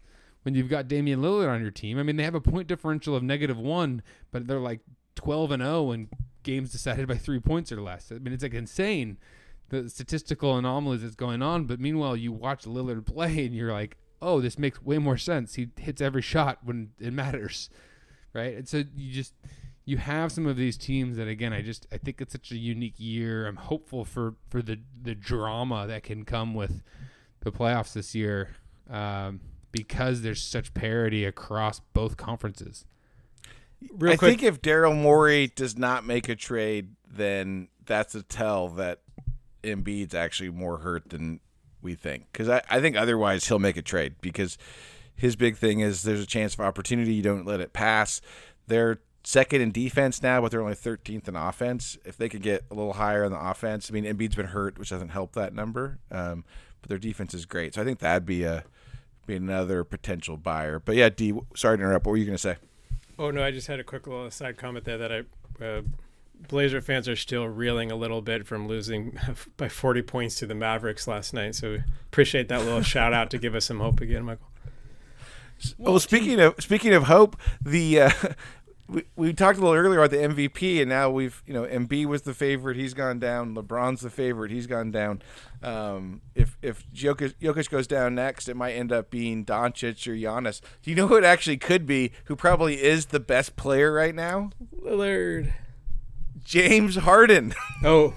[0.50, 2.00] when you've got Damian Lillard on your team.
[2.00, 4.80] I mean, they have a point differential of negative one, but they're like
[5.16, 6.10] twelve and zero in
[6.42, 8.12] games decided by three points or less.
[8.12, 9.18] I mean, it's like insane
[9.70, 11.66] the statistical anomalies that's going on.
[11.66, 15.54] But meanwhile, you watch Lillard play, and you're like, oh, this makes way more sense.
[15.54, 17.70] He hits every shot when it matters
[18.34, 18.56] right?
[18.58, 19.34] And so you just
[19.86, 22.58] you have some of these teams that again, I just I think it's such a
[22.58, 23.48] unique year.
[23.48, 26.82] I'm hopeful for for the the drama that can come with
[27.42, 28.50] the playoffs this year
[28.90, 29.40] um,
[29.72, 32.86] because there's such parity across both conferences.
[33.98, 38.24] Real I quick, think if Daryl Morey does not make a trade, then that's a
[38.24, 39.00] tell that
[39.64, 41.40] Embiid's actually more hurt than
[41.82, 42.28] we think.
[42.32, 44.58] Because I, I think otherwise he'll make a trade because
[45.16, 47.14] his big thing is there's a chance of opportunity.
[47.14, 48.22] You don't let it pass.
[48.68, 51.98] They're second in defense now, but they're only 13th in offense.
[52.06, 54.78] If they could get a little higher on the offense, I mean, Embiid's been hurt,
[54.78, 56.00] which doesn't help that number.
[56.12, 56.44] Um,
[56.82, 58.64] but their defense is great, so I think that'd be a
[59.30, 60.80] be another potential buyer.
[60.80, 62.06] But yeah, D, sorry to interrupt.
[62.06, 62.58] What were you going to say?
[63.18, 65.24] Oh no, I just had a quick little side comment there that I
[65.64, 65.82] uh,
[66.48, 69.18] Blazer fans are still reeling a little bit from losing
[69.58, 71.56] by 40 points to the Mavericks last night.
[71.56, 74.48] So appreciate that little shout out to give us some hope again, Michael.
[75.78, 78.12] Well, speaking of speaking of hope, the uh,
[78.90, 82.08] we, we talked a little earlier about the MVP, and now we've you know Embiid
[82.08, 83.56] was the favorite, he's gone down.
[83.56, 85.22] LeBron's the favorite, he's gone down.
[85.62, 90.16] Um, if if Jokic, Jokic goes down next, it might end up being Doncic or
[90.16, 90.62] Giannis.
[90.82, 92.12] Do you know who it actually could be?
[92.26, 94.52] Who probably is the best player right now?
[94.82, 95.54] Lillard.
[96.44, 97.54] James Harden.
[97.82, 98.16] Oh,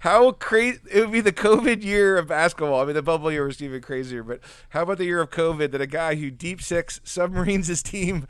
[0.00, 2.80] How crazy it would be the COVID year of basketball.
[2.80, 4.40] I mean, the bubble year was even crazier, but
[4.70, 8.26] how about the year of COVID that a guy who deep six submarines his team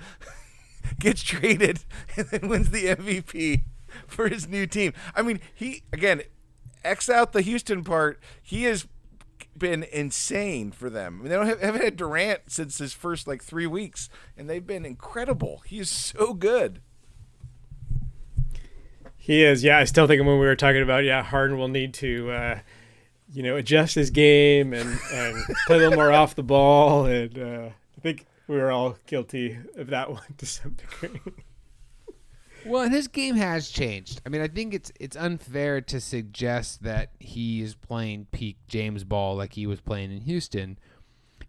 [0.98, 1.84] gets traded
[2.16, 3.62] and then wins the MVP
[4.06, 4.92] for his new team?
[5.14, 6.22] I mean, he again,
[6.84, 8.20] X out the Houston part.
[8.42, 8.86] He has
[9.56, 11.18] been insane for them.
[11.18, 14.48] I mean, they don't have, haven't had Durant since his first like three weeks, and
[14.48, 15.62] they've been incredible.
[15.66, 16.80] He is so good.
[19.16, 19.62] he is.
[19.62, 22.30] Yeah, I still think when we were talking about yeah, Harden will need to.
[22.30, 22.58] Uh,
[23.34, 27.38] you know, adjust his game and, and play a little more off the ball, and
[27.38, 31.20] uh, I think we were all guilty of that one to some degree.
[32.64, 34.20] Well, his game has changed.
[34.24, 39.04] I mean, I think it's it's unfair to suggest that he is playing peak James
[39.04, 40.78] Ball like he was playing in Houston.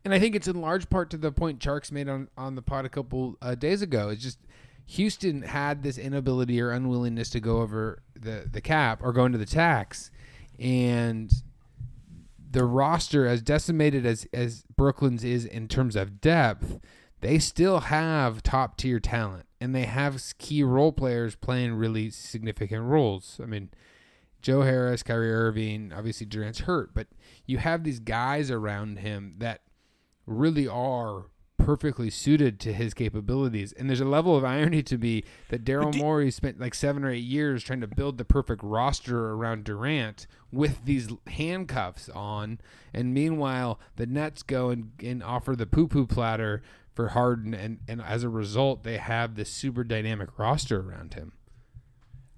[0.03, 2.61] And I think it's in large part to the point Charks made on, on the
[2.61, 4.09] pod a couple uh, days ago.
[4.09, 4.39] It's just
[4.87, 9.37] Houston had this inability or unwillingness to go over the, the cap or go into
[9.37, 10.11] the tax.
[10.59, 11.31] And
[12.53, 16.79] the roster, as decimated as, as Brooklyn's is in terms of depth,
[17.21, 22.83] they still have top tier talent and they have key role players playing really significant
[22.83, 23.39] roles.
[23.41, 23.69] I mean,
[24.41, 27.07] Joe Harris, Kyrie Irving, obviously Durant's hurt, but
[27.45, 29.61] you have these guys around him that
[30.27, 31.25] really are
[31.57, 33.73] perfectly suited to his capabilities.
[33.73, 37.11] And there's a level of irony to be that Daryl Morey spent like seven or
[37.11, 42.59] eight years trying to build the perfect roster around Durant with these handcuffs on,
[42.93, 46.61] and meanwhile the Nets go and, and offer the poo poo platter
[46.93, 51.33] for Harden, and and as a result they have this super dynamic roster around him.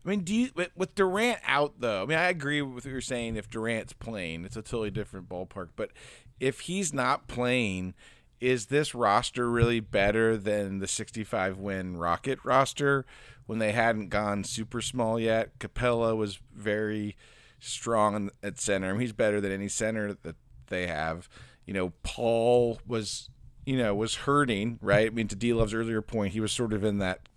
[0.05, 2.03] I mean, do you with Durant out though?
[2.03, 3.37] I mean, I agree with what you're saying.
[3.37, 5.69] If Durant's playing, it's a totally different ballpark.
[5.75, 5.91] But
[6.39, 7.95] if he's not playing,
[8.39, 13.05] is this roster really better than the 65 win Rocket roster
[13.45, 15.57] when they hadn't gone super small yet?
[15.59, 17.15] Capela was very
[17.59, 18.97] strong at center.
[18.99, 20.35] He's better than any center that
[20.67, 21.29] they have.
[21.65, 23.29] You know, Paul was,
[23.65, 25.07] you know, was hurting, right?
[25.07, 27.27] I mean, to D Love's earlier point, he was sort of in that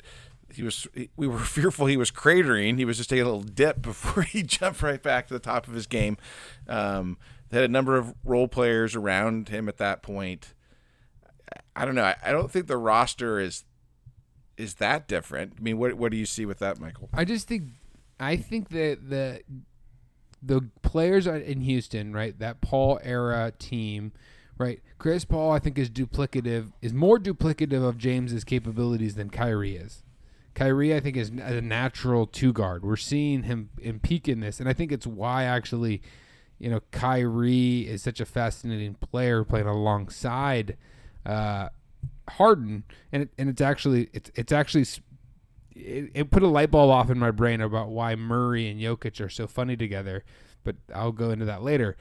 [0.52, 0.86] he was
[1.16, 2.78] we were fearful he was cratering.
[2.78, 5.68] He was just taking a little dip before he jumped right back to the top
[5.68, 6.16] of his game.
[6.68, 7.18] Um,
[7.50, 10.54] they had a number of role players around him at that point.
[11.76, 12.04] I don't know.
[12.04, 13.64] I, I don't think the roster is
[14.56, 15.54] is that different.
[15.58, 17.08] I mean, what what do you see with that, Michael?
[17.12, 17.70] I just think
[18.20, 19.42] I think that the
[20.42, 24.12] the players in Houston, right, that Paul era team,
[24.56, 24.80] right?
[24.98, 30.02] Chris Paul, I think, is duplicative, is more duplicative of James's capabilities than Kyrie is.
[30.54, 32.82] Kyrie, I think, is a natural two guard.
[32.82, 36.02] We're seeing him in peak in this, and I think it's why actually,
[36.58, 40.76] you know, Kyrie is such a fascinating player playing alongside
[41.28, 41.68] uh,
[42.28, 44.86] Harden, and it, and it's actually it's it's actually
[45.74, 49.24] it, it put a light bulb off in my brain about why Murray and Jokic
[49.24, 50.24] are so funny together.
[50.64, 51.96] But I'll go into that later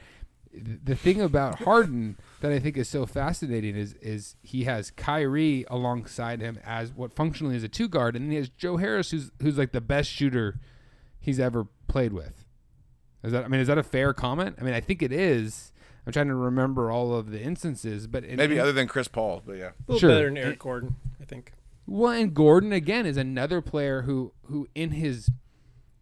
[0.52, 5.64] the thing about Harden that I think is so fascinating is is he has Kyrie
[5.68, 9.10] alongside him as what functionally is a two guard, and then he has Joe Harris,
[9.10, 10.58] who's who's like the best shooter
[11.20, 12.44] he's ever played with.
[13.22, 14.56] Is that I mean, is that a fair comment?
[14.60, 15.72] I mean, I think it is.
[16.08, 19.08] I'm trying to remember all of the instances, but in, maybe in, other than Chris
[19.08, 20.08] Paul, but yeah, a little Sure.
[20.08, 21.52] better than Eric Gordon, I think.
[21.86, 25.30] Well, and Gordon again is another player who who in his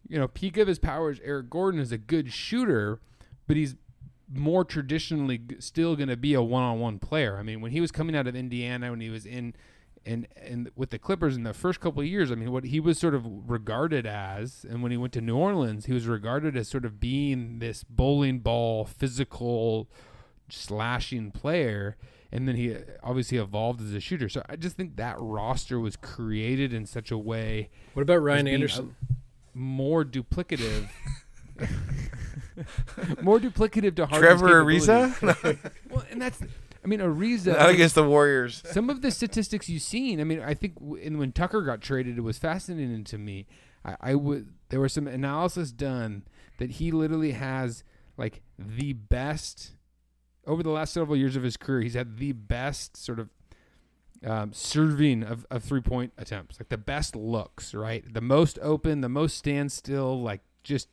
[0.07, 3.01] you know peak of his powers, Eric Gordon is a good shooter,
[3.47, 3.75] but he's
[4.33, 7.37] more traditionally still going to be a one-on-one player.
[7.37, 9.55] I mean, when he was coming out of Indiana, when he was in
[10.07, 12.79] and and with the Clippers in the first couple of years, I mean, what he
[12.79, 16.55] was sort of regarded as, and when he went to New Orleans, he was regarded
[16.55, 19.89] as sort of being this bowling ball, physical,
[20.49, 21.97] slashing player.
[22.29, 24.27] And then he uh, obviously evolved as a shooter.
[24.27, 28.45] So I just think that roster was created in such a way What about Ryan
[28.45, 28.95] being Anderson?
[29.53, 30.89] more duplicative.
[33.21, 34.87] more duplicative to Harden's Trevor capabilities.
[34.87, 36.39] Ariza, Well, and that's,
[36.87, 37.47] I mean, Ariza.
[37.47, 38.63] not against the Warriors.
[38.71, 40.21] some of the statistics you've seen.
[40.21, 43.45] I mean, I think w- in, when Tucker got traded, it was fascinating to me.
[43.83, 46.23] I, I would there was some analysis done
[46.59, 47.83] that he literally has
[48.15, 49.71] like the best
[50.45, 51.81] over the last several years of his career.
[51.81, 53.29] He's had the best sort of
[54.25, 58.05] um, serving of, of three point attempts, like the best looks, right?
[58.13, 60.87] The most open, the most standstill, like just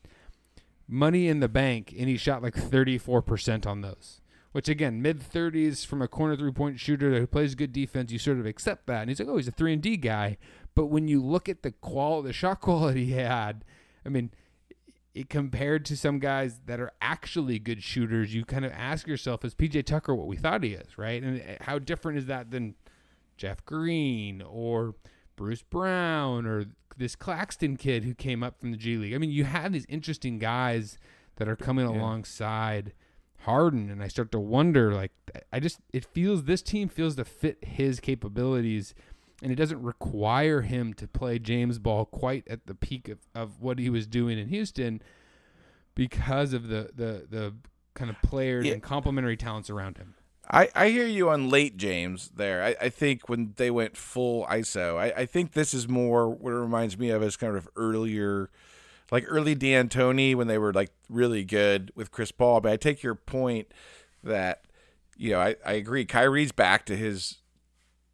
[0.88, 4.20] money in the bank, and he shot like 34% on those.
[4.55, 8.20] Which again, mid 30s from a corner three point shooter who plays good defense, you
[8.20, 9.00] sort of accept that.
[9.00, 10.36] And he's like, oh, he's a three and D guy.
[10.76, 13.64] But when you look at the qual, the shot quality he had,
[14.07, 14.30] I mean,
[15.12, 19.44] it compared to some guys that are actually good shooters, you kind of ask yourself,
[19.44, 21.20] is PJ Tucker what we thought he is, right?
[21.20, 22.76] And uh, how different is that than
[23.36, 24.94] Jeff Green or
[25.34, 29.14] Bruce Brown or this Claxton kid who came up from the G League?
[29.14, 30.96] I mean, you have these interesting guys
[31.38, 32.92] that are coming alongside
[33.45, 35.12] Harden, and I start to wonder, like,
[35.53, 38.95] I just it feels this team feels to fit his capabilities.
[39.42, 43.61] And it doesn't require him to play James Ball quite at the peak of, of
[43.61, 45.03] what he was doing in Houston
[45.95, 47.55] because of the the, the
[47.94, 48.74] kind of players Yeah.
[48.74, 50.14] and complementary talents around him.
[50.51, 52.62] I, I hear you on late James there.
[52.62, 56.52] I, I think when they went full ISO, I, I think this is more what
[56.52, 58.51] it reminds me of is kind of earlier,
[59.15, 62.61] like early D'Antoni when they were like really good with Chris Paul.
[62.61, 63.69] But I take your point
[64.24, 64.65] that,
[65.16, 66.05] you know, I, I agree.
[66.05, 67.39] Kyrie's back to his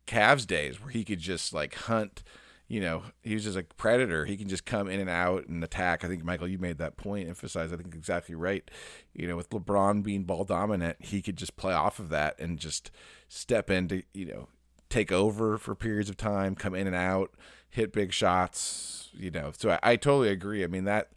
[0.06, 2.22] Cavs days where he could just like hunt.
[2.68, 4.26] You know, he was just a predator.
[4.26, 6.04] He can just come in and out and attack.
[6.04, 7.72] I think Michael, you made that point, emphasized.
[7.72, 8.70] I think exactly right.
[9.14, 12.58] You know, with LeBron being ball dominant, he could just play off of that and
[12.58, 12.90] just
[13.26, 14.48] step into, you know,
[14.90, 17.32] take over for periods of time, come in and out,
[17.70, 19.08] hit big shots.
[19.12, 20.62] You know, so I, I totally agree.
[20.64, 21.10] I mean that,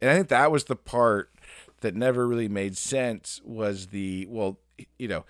[0.00, 1.30] and I think that was the part
[1.80, 4.58] that never really made sense was the well,
[4.98, 5.24] you know,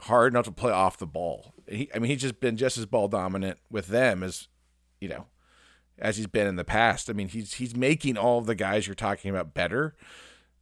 [0.00, 1.54] hard not to play off the ball.
[1.68, 4.48] He, I mean, he's just been just as ball dominant with them as,
[5.00, 5.26] you know,
[5.98, 7.10] as he's been in the past.
[7.10, 9.94] I mean, he's he's making all the guys you're talking about better.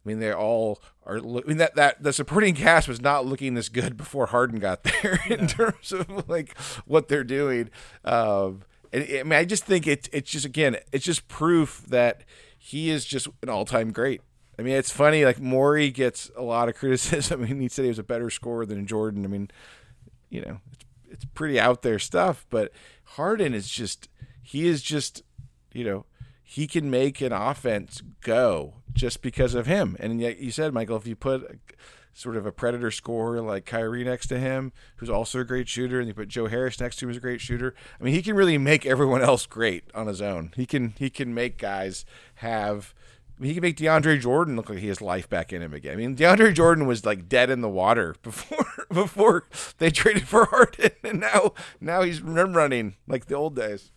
[0.05, 1.17] I mean, they all are.
[1.17, 4.83] I mean, that that the supporting cast was not looking this good before Harden got
[5.01, 5.47] there in no.
[5.47, 7.69] terms of like what they're doing.
[8.03, 8.61] Um,
[8.95, 12.23] I mean, I just think it's it's just again, it's just proof that
[12.57, 14.21] he is just an all time great.
[14.57, 15.25] I mean, it's funny.
[15.25, 17.43] Like Morey gets a lot of criticism.
[17.43, 19.25] I mean, he said he was a better scorer than Jordan.
[19.25, 19.49] I mean,
[20.29, 20.85] you know, it's
[21.15, 22.45] it's pretty out there stuff.
[22.49, 22.71] But
[23.03, 24.09] Harden is just
[24.41, 25.23] he is just
[25.73, 26.05] you know
[26.43, 29.97] he can make an offense go just because of him.
[29.99, 31.59] And yet you said, Michael, if you put
[32.15, 35.99] sort of a predator scorer like Kyrie next to him, who's also a great shooter,
[35.99, 37.75] and you put Joe Harris next to him, who's a great shooter.
[37.99, 40.53] I mean, he can really make everyone else great on his own.
[40.55, 42.05] He can he can make guys
[42.35, 42.95] have.
[43.37, 45.73] I mean, he can make DeAndre Jordan look like he has life back in him
[45.73, 45.91] again.
[45.91, 49.47] I mean, DeAndre Jordan was like dead in the water before before
[49.77, 53.91] they traded for Harden, and now now he's rim running like the old days.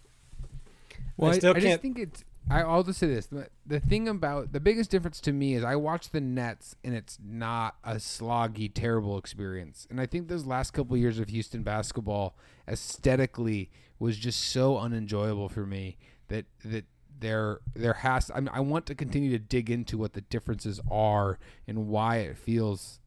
[1.16, 4.08] Well, I, I, I just think it's I, I'll just say this: the, the thing
[4.08, 7.96] about the biggest difference to me is I watch the Nets, and it's not a
[7.96, 9.86] sloggy, terrible experience.
[9.90, 14.78] And I think those last couple of years of Houston basketball, aesthetically, was just so
[14.78, 15.98] unenjoyable for me
[16.28, 16.84] that that
[17.20, 18.30] there there has.
[18.34, 22.18] I, mean, I want to continue to dig into what the differences are and why
[22.18, 23.00] it feels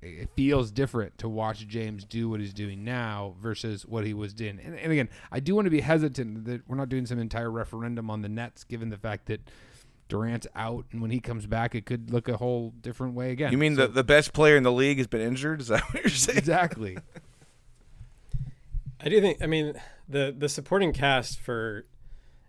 [0.00, 4.32] it feels different to watch James do what he's doing now versus what he was
[4.32, 4.58] doing.
[4.62, 7.50] And, and, again, I do want to be hesitant that we're not doing some entire
[7.50, 9.40] referendum on the Nets, given the fact that
[10.08, 13.50] Durant's out, and when he comes back, it could look a whole different way again.
[13.50, 15.62] You mean so, the the best player in the league has been injured?
[15.62, 16.36] Is that what you're saying?
[16.36, 16.98] Exactly.
[19.00, 19.42] I do think.
[19.42, 19.74] I mean,
[20.08, 21.86] the the supporting cast for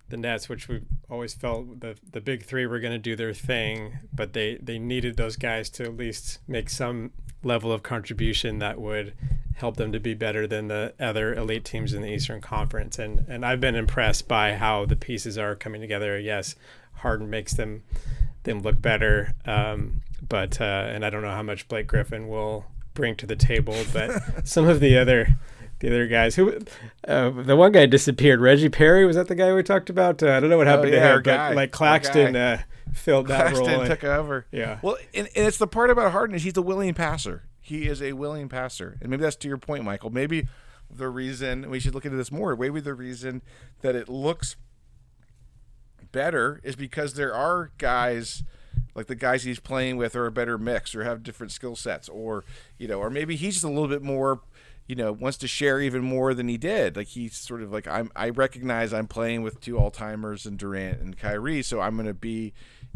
[0.09, 3.33] the Nets, which we always felt the the big three were going to do their
[3.33, 7.11] thing, but they they needed those guys to at least make some
[7.43, 9.13] level of contribution that would
[9.55, 12.99] help them to be better than the other elite teams in the Eastern Conference.
[12.99, 16.19] And and I've been impressed by how the pieces are coming together.
[16.19, 16.55] Yes,
[16.95, 17.83] Harden makes them
[18.43, 22.65] them look better, um, but uh, and I don't know how much Blake Griffin will
[22.93, 24.11] bring to the table, but
[24.47, 25.37] some of the other
[25.83, 26.57] the other guys who
[27.09, 28.39] uh, the one guy disappeared.
[28.39, 30.23] Reggie Perry was that the guy we talked about?
[30.23, 32.61] Uh, I don't know what happened oh, yeah, to him, but like Claxton uh,
[32.93, 33.85] filled that Claxton role.
[33.85, 34.45] took over.
[34.49, 34.79] Yeah.
[34.81, 37.43] Well, and, and it's the part about Harden is he's a willing passer.
[37.59, 40.09] He is a willing passer, and maybe that's to your point, Michael.
[40.09, 40.47] Maybe
[40.89, 42.55] the reason we should look into this more.
[42.55, 43.41] Maybe the reason
[43.81, 44.55] that it looks
[46.13, 48.43] better is because there are guys
[48.95, 52.07] like the guys he's playing with are a better mix or have different skill sets
[52.07, 52.45] or
[52.77, 54.41] you know or maybe he's just a little bit more
[54.87, 56.95] you know wants to share even more than he did.
[56.95, 60.57] Like he's sort of like I'm I recognize I'm playing with two all timers and
[60.57, 62.53] Durant and Kyrie, so I'm going to be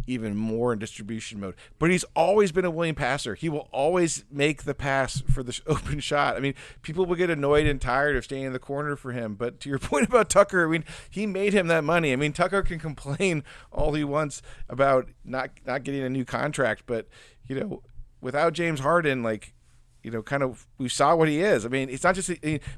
[0.07, 1.55] even more in distribution mode.
[1.77, 3.35] But he's always been a willing passer.
[3.35, 6.37] He will always make the pass for the open shot.
[6.37, 9.35] I mean, people will get annoyed and tired of staying in the corner for him.
[9.35, 12.13] But to your point about Tucker, I mean, he made him that money.
[12.13, 16.83] I mean, Tucker can complain all he wants about not not getting a new contract,
[16.85, 17.07] but
[17.47, 17.83] you know,
[18.21, 19.53] without James Harden, like
[20.07, 21.65] you know, kind of we saw what he is.
[21.65, 22.29] I mean, it's not just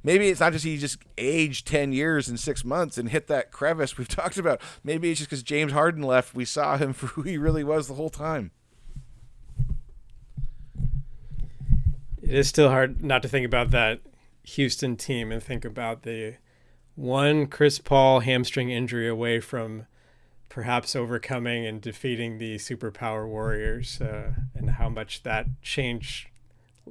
[0.01, 3.51] maybe it's not just he just aged ten years in six months and hit that
[3.51, 4.59] crevice we've talked about.
[4.83, 7.87] Maybe it's just because James Harden left, we saw him for who he really was
[7.87, 8.49] the whole time.
[12.19, 14.01] It is still hard not to think about that
[14.41, 16.37] Houston team and think about the
[16.95, 19.85] one Chris Paul hamstring injury away from
[20.49, 26.28] perhaps overcoming and defeating the superpower warriors uh, and how much that changed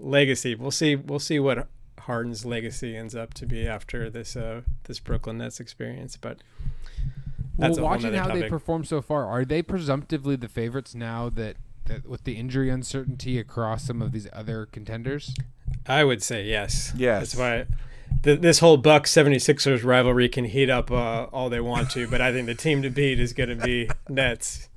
[0.00, 0.54] legacy.
[0.54, 0.96] We'll see.
[0.96, 1.68] We'll see what
[2.00, 6.16] Harden's legacy ends up to be after this uh, this Brooklyn Nets experience.
[6.16, 6.38] But
[7.58, 8.42] well, watching how topic.
[8.42, 11.56] they perform so far, are they presumptively the favorites now that,
[11.86, 15.34] that with the injury uncertainty across some of these other contenders?
[15.86, 16.92] I would say yes.
[16.96, 17.32] Yes.
[17.32, 17.66] That's why
[18.22, 22.20] the, this whole Bucks 76ers rivalry can heat up uh, all they want to, but
[22.20, 24.68] I think the team to beat is going to be Nets.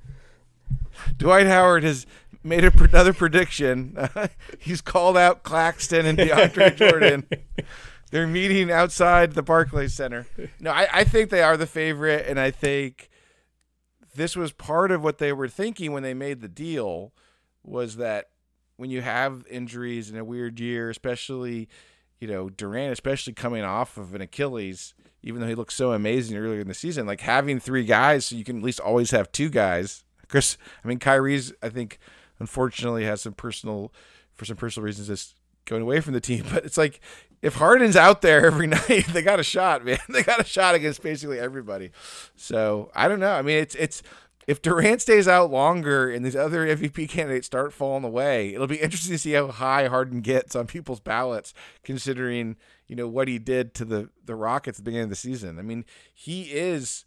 [1.16, 2.06] Dwight Howard has
[2.42, 3.94] made a, another prediction.
[3.96, 4.28] Uh,
[4.58, 7.26] he's called out Claxton and DeAndre Jordan.
[8.10, 10.26] They're meeting outside the Barclays Center.
[10.60, 13.08] No, I, I think they are the favorite, and I think
[14.14, 17.12] this was part of what they were thinking when they made the deal
[17.62, 18.28] was that
[18.76, 21.68] when you have injuries in a weird year, especially
[22.20, 26.36] you know Durant, especially coming off of an Achilles, even though he looked so amazing
[26.36, 29.32] earlier in the season, like having three guys, so you can at least always have
[29.32, 30.04] two guys.
[30.28, 31.98] Chris, I mean Kyrie's, I think
[32.42, 33.92] unfortunately has some personal
[34.34, 36.44] for some personal reasons is going away from the team.
[36.52, 37.00] But it's like
[37.40, 39.98] if Harden's out there every night, they got a shot, man.
[40.08, 41.92] They got a shot against basically everybody.
[42.34, 43.32] So I don't know.
[43.32, 44.02] I mean, it's it's
[44.48, 48.82] if Durant stays out longer and these other MVP candidates start falling away, it'll be
[48.82, 51.54] interesting to see how high Harden gets on people's ballots,
[51.84, 52.56] considering
[52.88, 55.60] you know what he did to the the Rockets at the beginning of the season.
[55.60, 57.04] I mean, he is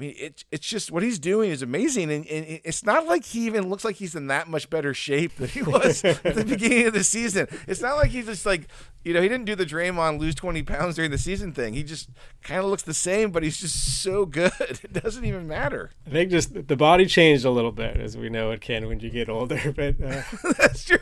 [0.00, 3.22] I mean, it, it's just what he's doing is amazing, and, and it's not like
[3.22, 6.42] he even looks like he's in that much better shape than he was at the
[6.42, 7.46] beginning of the season.
[7.68, 8.68] It's not like he's just like,
[9.04, 11.74] you know, he didn't do the Draymond lose twenty pounds during the season thing.
[11.74, 12.08] He just
[12.42, 14.52] kind of looks the same, but he's just so good.
[14.60, 15.90] It doesn't even matter.
[16.06, 19.00] I think just the body changed a little bit, as we know it can when
[19.00, 19.60] you get older.
[19.76, 20.22] But uh,
[20.56, 20.98] that's true.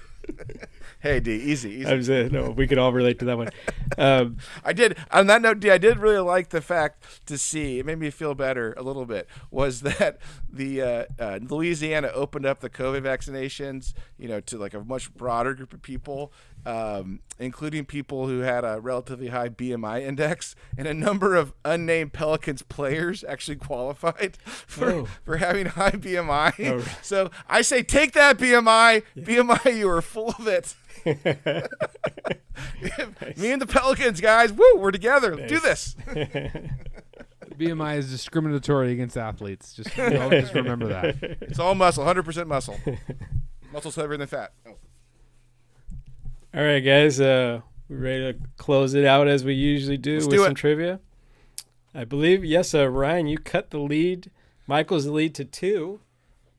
[1.01, 1.87] Hey, D, easy, easy.
[1.87, 3.49] I'm saying, no, we could all relate to that one.
[3.97, 4.97] Um, I did.
[5.11, 7.79] On that note, D, I did really like the fact to see.
[7.79, 9.29] It made me feel better a little bit.
[9.51, 10.19] Was that
[10.51, 15.15] the uh, uh, Louisiana opened up the COVID vaccinations, you know, to like a much
[15.15, 16.33] broader group of people,
[16.67, 22.13] um, including people who had a relatively high BMI index, and a number of unnamed
[22.13, 25.09] Pelicans players actually qualified for Oh.
[25.25, 26.53] for having high BMI.
[26.71, 26.85] Oh.
[27.03, 29.03] So I say, take that BMI.
[29.17, 30.75] BMI, you are full of it.
[33.37, 35.37] Me and the Pelicans, guys, woo, we're together.
[35.47, 35.95] Do this.
[37.57, 39.75] BMI is discriminatory against athletes.
[39.75, 41.17] Just, just remember that.
[41.43, 42.79] It's all muscle, 100% muscle.
[43.73, 44.53] Muscle's heavier than fat.
[44.67, 44.77] Oh.
[46.59, 50.27] All right, guys, uh, we ready to close it out as we usually do Let's
[50.27, 50.99] with do some trivia?
[51.95, 54.33] I believe yes, uh, Ryan, you cut the lead.
[54.67, 56.01] Michael's the lead to two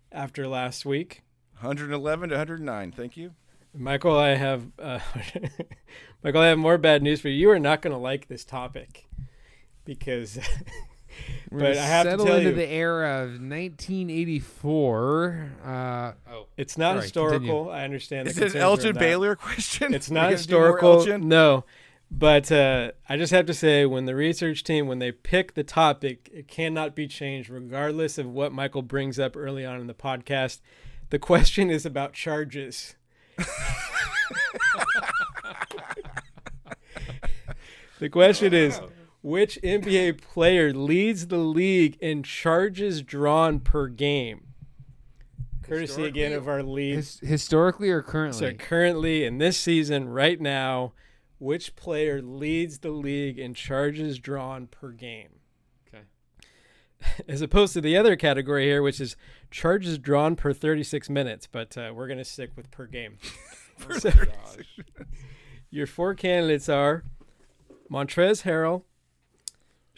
[0.09, 1.23] after last week.
[1.59, 2.91] 111 to 109.
[2.93, 3.31] Thank you.
[3.75, 4.99] Michael, I have uh,
[6.23, 7.35] Michael, I have more bad news for you.
[7.35, 9.05] You are not going to like this topic
[9.83, 10.39] because
[11.51, 15.51] We're But I have to settle tell into you- the era of 1984.
[15.65, 17.39] Uh, oh, it's not Sorry, historical.
[17.39, 17.69] continue.
[17.69, 18.27] I understand.
[18.27, 18.95] Is it Elgin.
[18.95, 19.93] Baylor question?
[19.93, 21.19] It's not gonna do more historical.
[21.19, 21.65] No.
[22.11, 25.63] But uh, I just have to say, when the research team, when they pick the
[25.63, 29.93] topic, it cannot be changed, regardless of what Michael brings up early on in the
[29.93, 30.59] podcast.
[31.11, 32.95] The question is about charges.
[37.99, 38.79] the question is
[39.21, 44.47] which NBA player leads the league in charges drawn per game?
[45.63, 46.95] Courtesy again of our lead.
[46.95, 48.39] his, historically or currently?
[48.39, 50.93] So currently in this season, right now,
[51.37, 55.29] which player leads the league in charges drawn per game?
[55.87, 56.03] Okay.
[57.27, 59.15] As opposed to the other category here, which is
[59.51, 63.17] charges drawn per 36 minutes, but uh, we're going to stick with per game.
[63.99, 64.11] So-
[65.69, 67.03] your four candidates are
[67.89, 68.83] Montrez Harrell,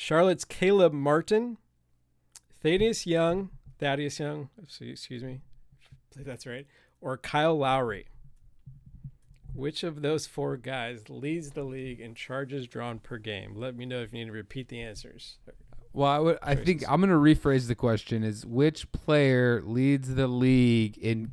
[0.01, 1.59] Charlotte's Caleb Martin,
[2.63, 4.49] Thaddeus Young, Thaddeus Young,
[4.81, 5.41] excuse me,
[6.15, 6.65] that's right,
[7.01, 8.07] or Kyle Lowry.
[9.53, 13.53] Which of those four guys leads the league in charges drawn per game?
[13.55, 15.37] Let me know if you need to repeat the answers.
[15.93, 20.15] Well, I, would, I think I'm going to rephrase the question: Is which player leads
[20.15, 21.31] the league in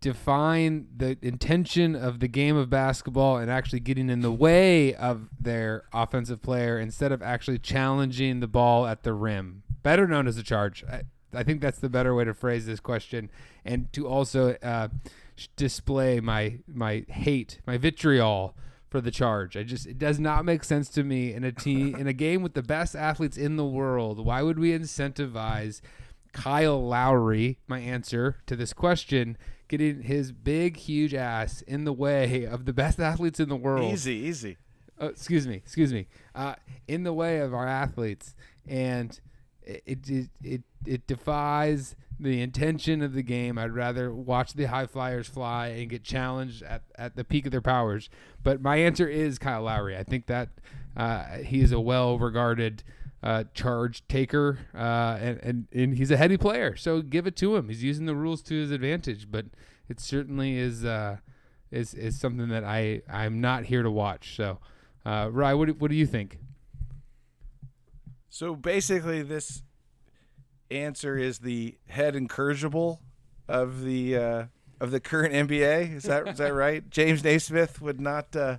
[0.00, 5.28] define the intention of the game of basketball and actually getting in the way of
[5.38, 9.62] their offensive player instead of actually challenging the ball at the rim?
[9.82, 10.84] Better known as a charge.
[10.84, 11.02] I,
[11.34, 13.30] I think that's the better way to phrase this question,
[13.64, 14.88] and to also uh,
[15.56, 18.56] display my my hate, my vitriol
[18.88, 19.56] for the charge.
[19.56, 22.42] I just it does not make sense to me in a team in a game
[22.42, 24.24] with the best athletes in the world.
[24.24, 25.80] Why would we incentivize
[26.32, 29.36] Kyle Lowry, my answer to this question,
[29.70, 33.90] getting his big huge ass in the way of the best athletes in the world?
[33.90, 34.58] Easy, easy.
[35.00, 36.56] uh, excuse me, excuse me, uh,
[36.86, 38.34] in the way of our athletes,
[38.68, 39.18] and
[39.62, 43.56] it, it it it defies the intention of the game.
[43.56, 47.52] I'd rather watch the high flyers fly and get challenged at, at the peak of
[47.52, 48.10] their powers.
[48.42, 49.96] But my answer is Kyle Lowry.
[49.96, 50.50] I think that
[50.96, 52.82] uh, he is a well regarded
[53.22, 56.76] uh, charge taker, uh, and, and and he's a heady player.
[56.76, 57.68] So give it to him.
[57.68, 59.46] He's using the rules to his advantage, but
[59.88, 60.84] it certainly is.
[60.84, 61.18] Uh,
[61.70, 64.36] is is something that I I'm not here to watch.
[64.36, 64.58] So,
[65.04, 66.38] uh, Rye, what do, what do you think?
[68.28, 69.62] So basically, this
[70.70, 73.00] answer is the head incorrigible
[73.48, 74.44] of the uh,
[74.80, 75.96] of the current NBA.
[75.96, 76.88] Is that is that right?
[76.90, 78.58] James Naismith would not uh,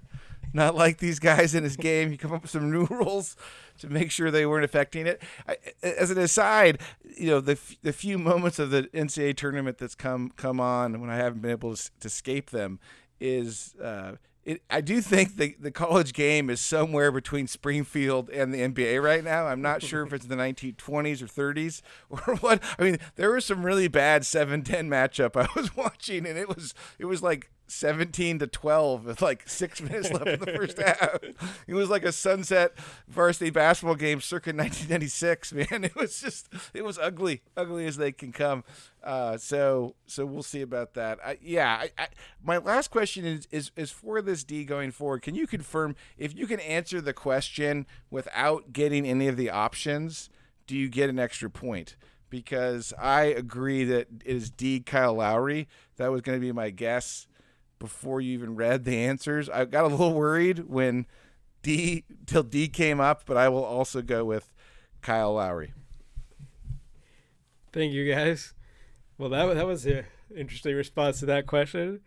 [0.53, 2.11] not like these guys in his game.
[2.11, 3.35] He come up with some new rules
[3.79, 5.21] to make sure they weren't affecting it.
[5.47, 9.77] I, as an aside, you know the f- the few moments of the NCAA tournament
[9.77, 12.79] that's come come on when I haven't been able to, to escape them
[13.19, 13.75] is.
[13.81, 18.61] Uh, it, I do think the, the college game is somewhere between Springfield and the
[18.61, 19.45] NBA right now.
[19.45, 22.63] I'm not sure if it's the 1920s or 30s or what.
[22.79, 26.73] I mean, there was some really bad 7-10 matchup I was watching, and it was
[26.97, 31.19] it was like 17 to 12 with like six minutes left in the first half.
[31.67, 32.73] It was like a sunset
[33.07, 35.53] varsity basketball game circa 1996.
[35.53, 38.63] Man, it was just it was ugly, ugly as they can come.
[39.03, 41.19] Uh, so so we'll see about that.
[41.25, 42.07] I, yeah, I, I,
[42.43, 45.21] my last question is, is is for this D going forward.
[45.21, 50.29] Can you confirm if you can answer the question without getting any of the options?
[50.71, 51.97] do you get an extra point?
[52.29, 54.79] Because I agree that it is D.
[54.79, 55.67] Kyle Lowry.
[55.97, 57.27] That was going to be my guess
[57.81, 59.49] before you even read the answers.
[59.49, 61.07] I got a little worried when
[61.63, 64.53] D till D came up, but I will also go with
[65.01, 65.73] Kyle Lowry.
[67.73, 68.53] Thank you, guys.
[69.17, 70.05] Well, that that was an
[70.35, 72.01] interesting response to that question,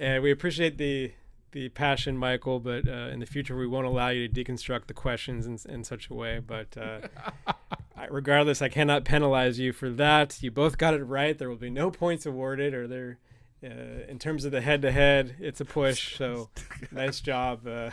[0.00, 1.12] and we appreciate the
[1.52, 2.58] the passion, Michael.
[2.58, 5.84] But uh, in the future, we won't allow you to deconstruct the questions in, in
[5.84, 6.40] such a way.
[6.40, 7.00] But uh,
[7.96, 10.42] I, regardless, I cannot penalize you for that.
[10.42, 11.38] You both got it right.
[11.38, 13.18] There will be no points awarded, or there.
[13.64, 16.16] Uh, in terms of the head-to-head, it's a push.
[16.16, 16.50] So,
[16.92, 17.66] nice job.
[17.66, 17.90] Uh,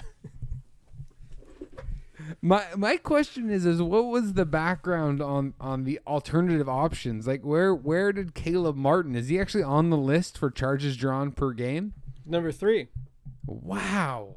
[2.41, 7.25] My my question is is what was the background on on the alternative options?
[7.25, 11.31] Like where where did Caleb Martin is he actually on the list for charges drawn
[11.31, 11.93] per game?
[12.25, 12.87] number three.
[13.47, 14.35] Wow.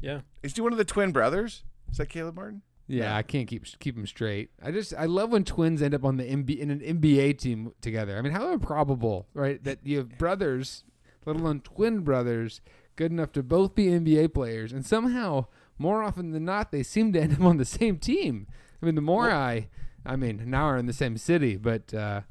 [0.00, 0.20] Yeah.
[0.42, 1.62] Is he one of the twin brothers?
[1.90, 2.62] Is that Caleb Martin?
[2.88, 4.50] Yeah, I can't keep keep them straight.
[4.62, 7.72] I just I love when twins end up on the MB, in an NBA team
[7.80, 8.16] together.
[8.16, 9.62] I mean, how improbable, right?
[9.64, 10.84] That you have brothers,
[11.24, 12.60] let alone twin brothers,
[12.94, 15.46] good enough to both be NBA players, and somehow
[15.78, 18.46] more often than not they seem to end up on the same team.
[18.80, 19.68] I mean, the more I,
[20.04, 22.22] I mean, now are in the same city, but uh,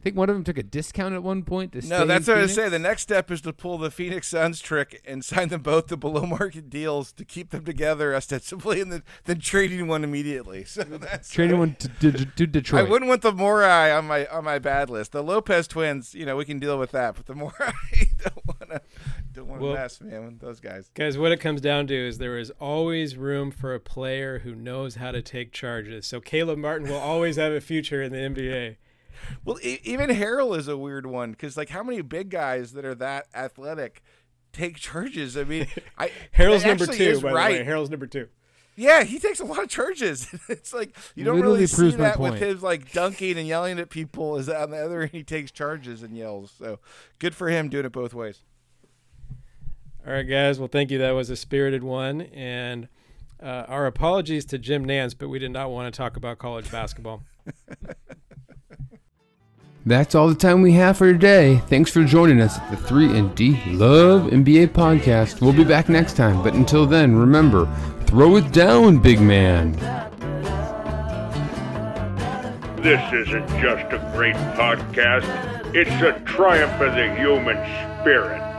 [0.00, 1.90] I think one of them took a discount at one point to stay.
[1.90, 2.54] No, that's in what I Phoenix.
[2.54, 2.68] say.
[2.70, 5.96] The next step is to pull the Phoenix Suns trick and sign them both to
[5.98, 10.64] below market deals to keep them together ostensibly, and then, then trading one immediately.
[10.70, 14.44] So that's Trading one to, to, to I wouldn't want the Morai on my on
[14.44, 15.12] my bad list.
[15.12, 17.72] The Lopez twins, you know, we can deal with that, but the Morai
[18.18, 18.80] don't want to
[19.34, 20.88] don't want to Well- mess, man, with those guys.
[20.94, 24.54] Guys, what it comes down to is there is always room for a player who
[24.54, 26.06] knows how to take charges.
[26.06, 28.76] So Caleb Martin will always have a future in the NBA.
[29.44, 32.84] Well, e- even Harrell is a weird one because like how many big guys that
[32.84, 34.02] are that athletic
[34.52, 35.36] take charges?
[35.36, 35.66] I mean,
[35.98, 37.52] I Harrell's number two, by right.
[37.52, 37.64] the way.
[37.64, 38.28] Harrell's number two.
[38.76, 40.28] Yeah, he takes a lot of charges.
[40.48, 42.42] it's like you don't Literally really see that with point.
[42.42, 44.36] his like dunking and yelling at people.
[44.36, 46.52] Is on the other end he takes charges and yells.
[46.58, 46.78] So
[47.18, 48.42] good for him doing it both ways.
[50.06, 50.58] All right, guys.
[50.58, 50.98] Well, thank you.
[50.98, 52.22] That was a spirited one.
[52.22, 52.88] And
[53.42, 56.70] uh, our apologies to Jim Nantz, but we did not want to talk about college
[56.70, 57.22] basketball.
[59.86, 61.62] That's all the time we have for today.
[61.68, 65.40] Thanks for joining us at the 3 and D Love NBA podcast.
[65.40, 67.66] We'll be back next time, but until then, remember,
[68.04, 69.72] throw it down, big man.
[72.82, 77.56] This isn't just a great podcast, it's a triumph of the human
[78.00, 78.49] spirit.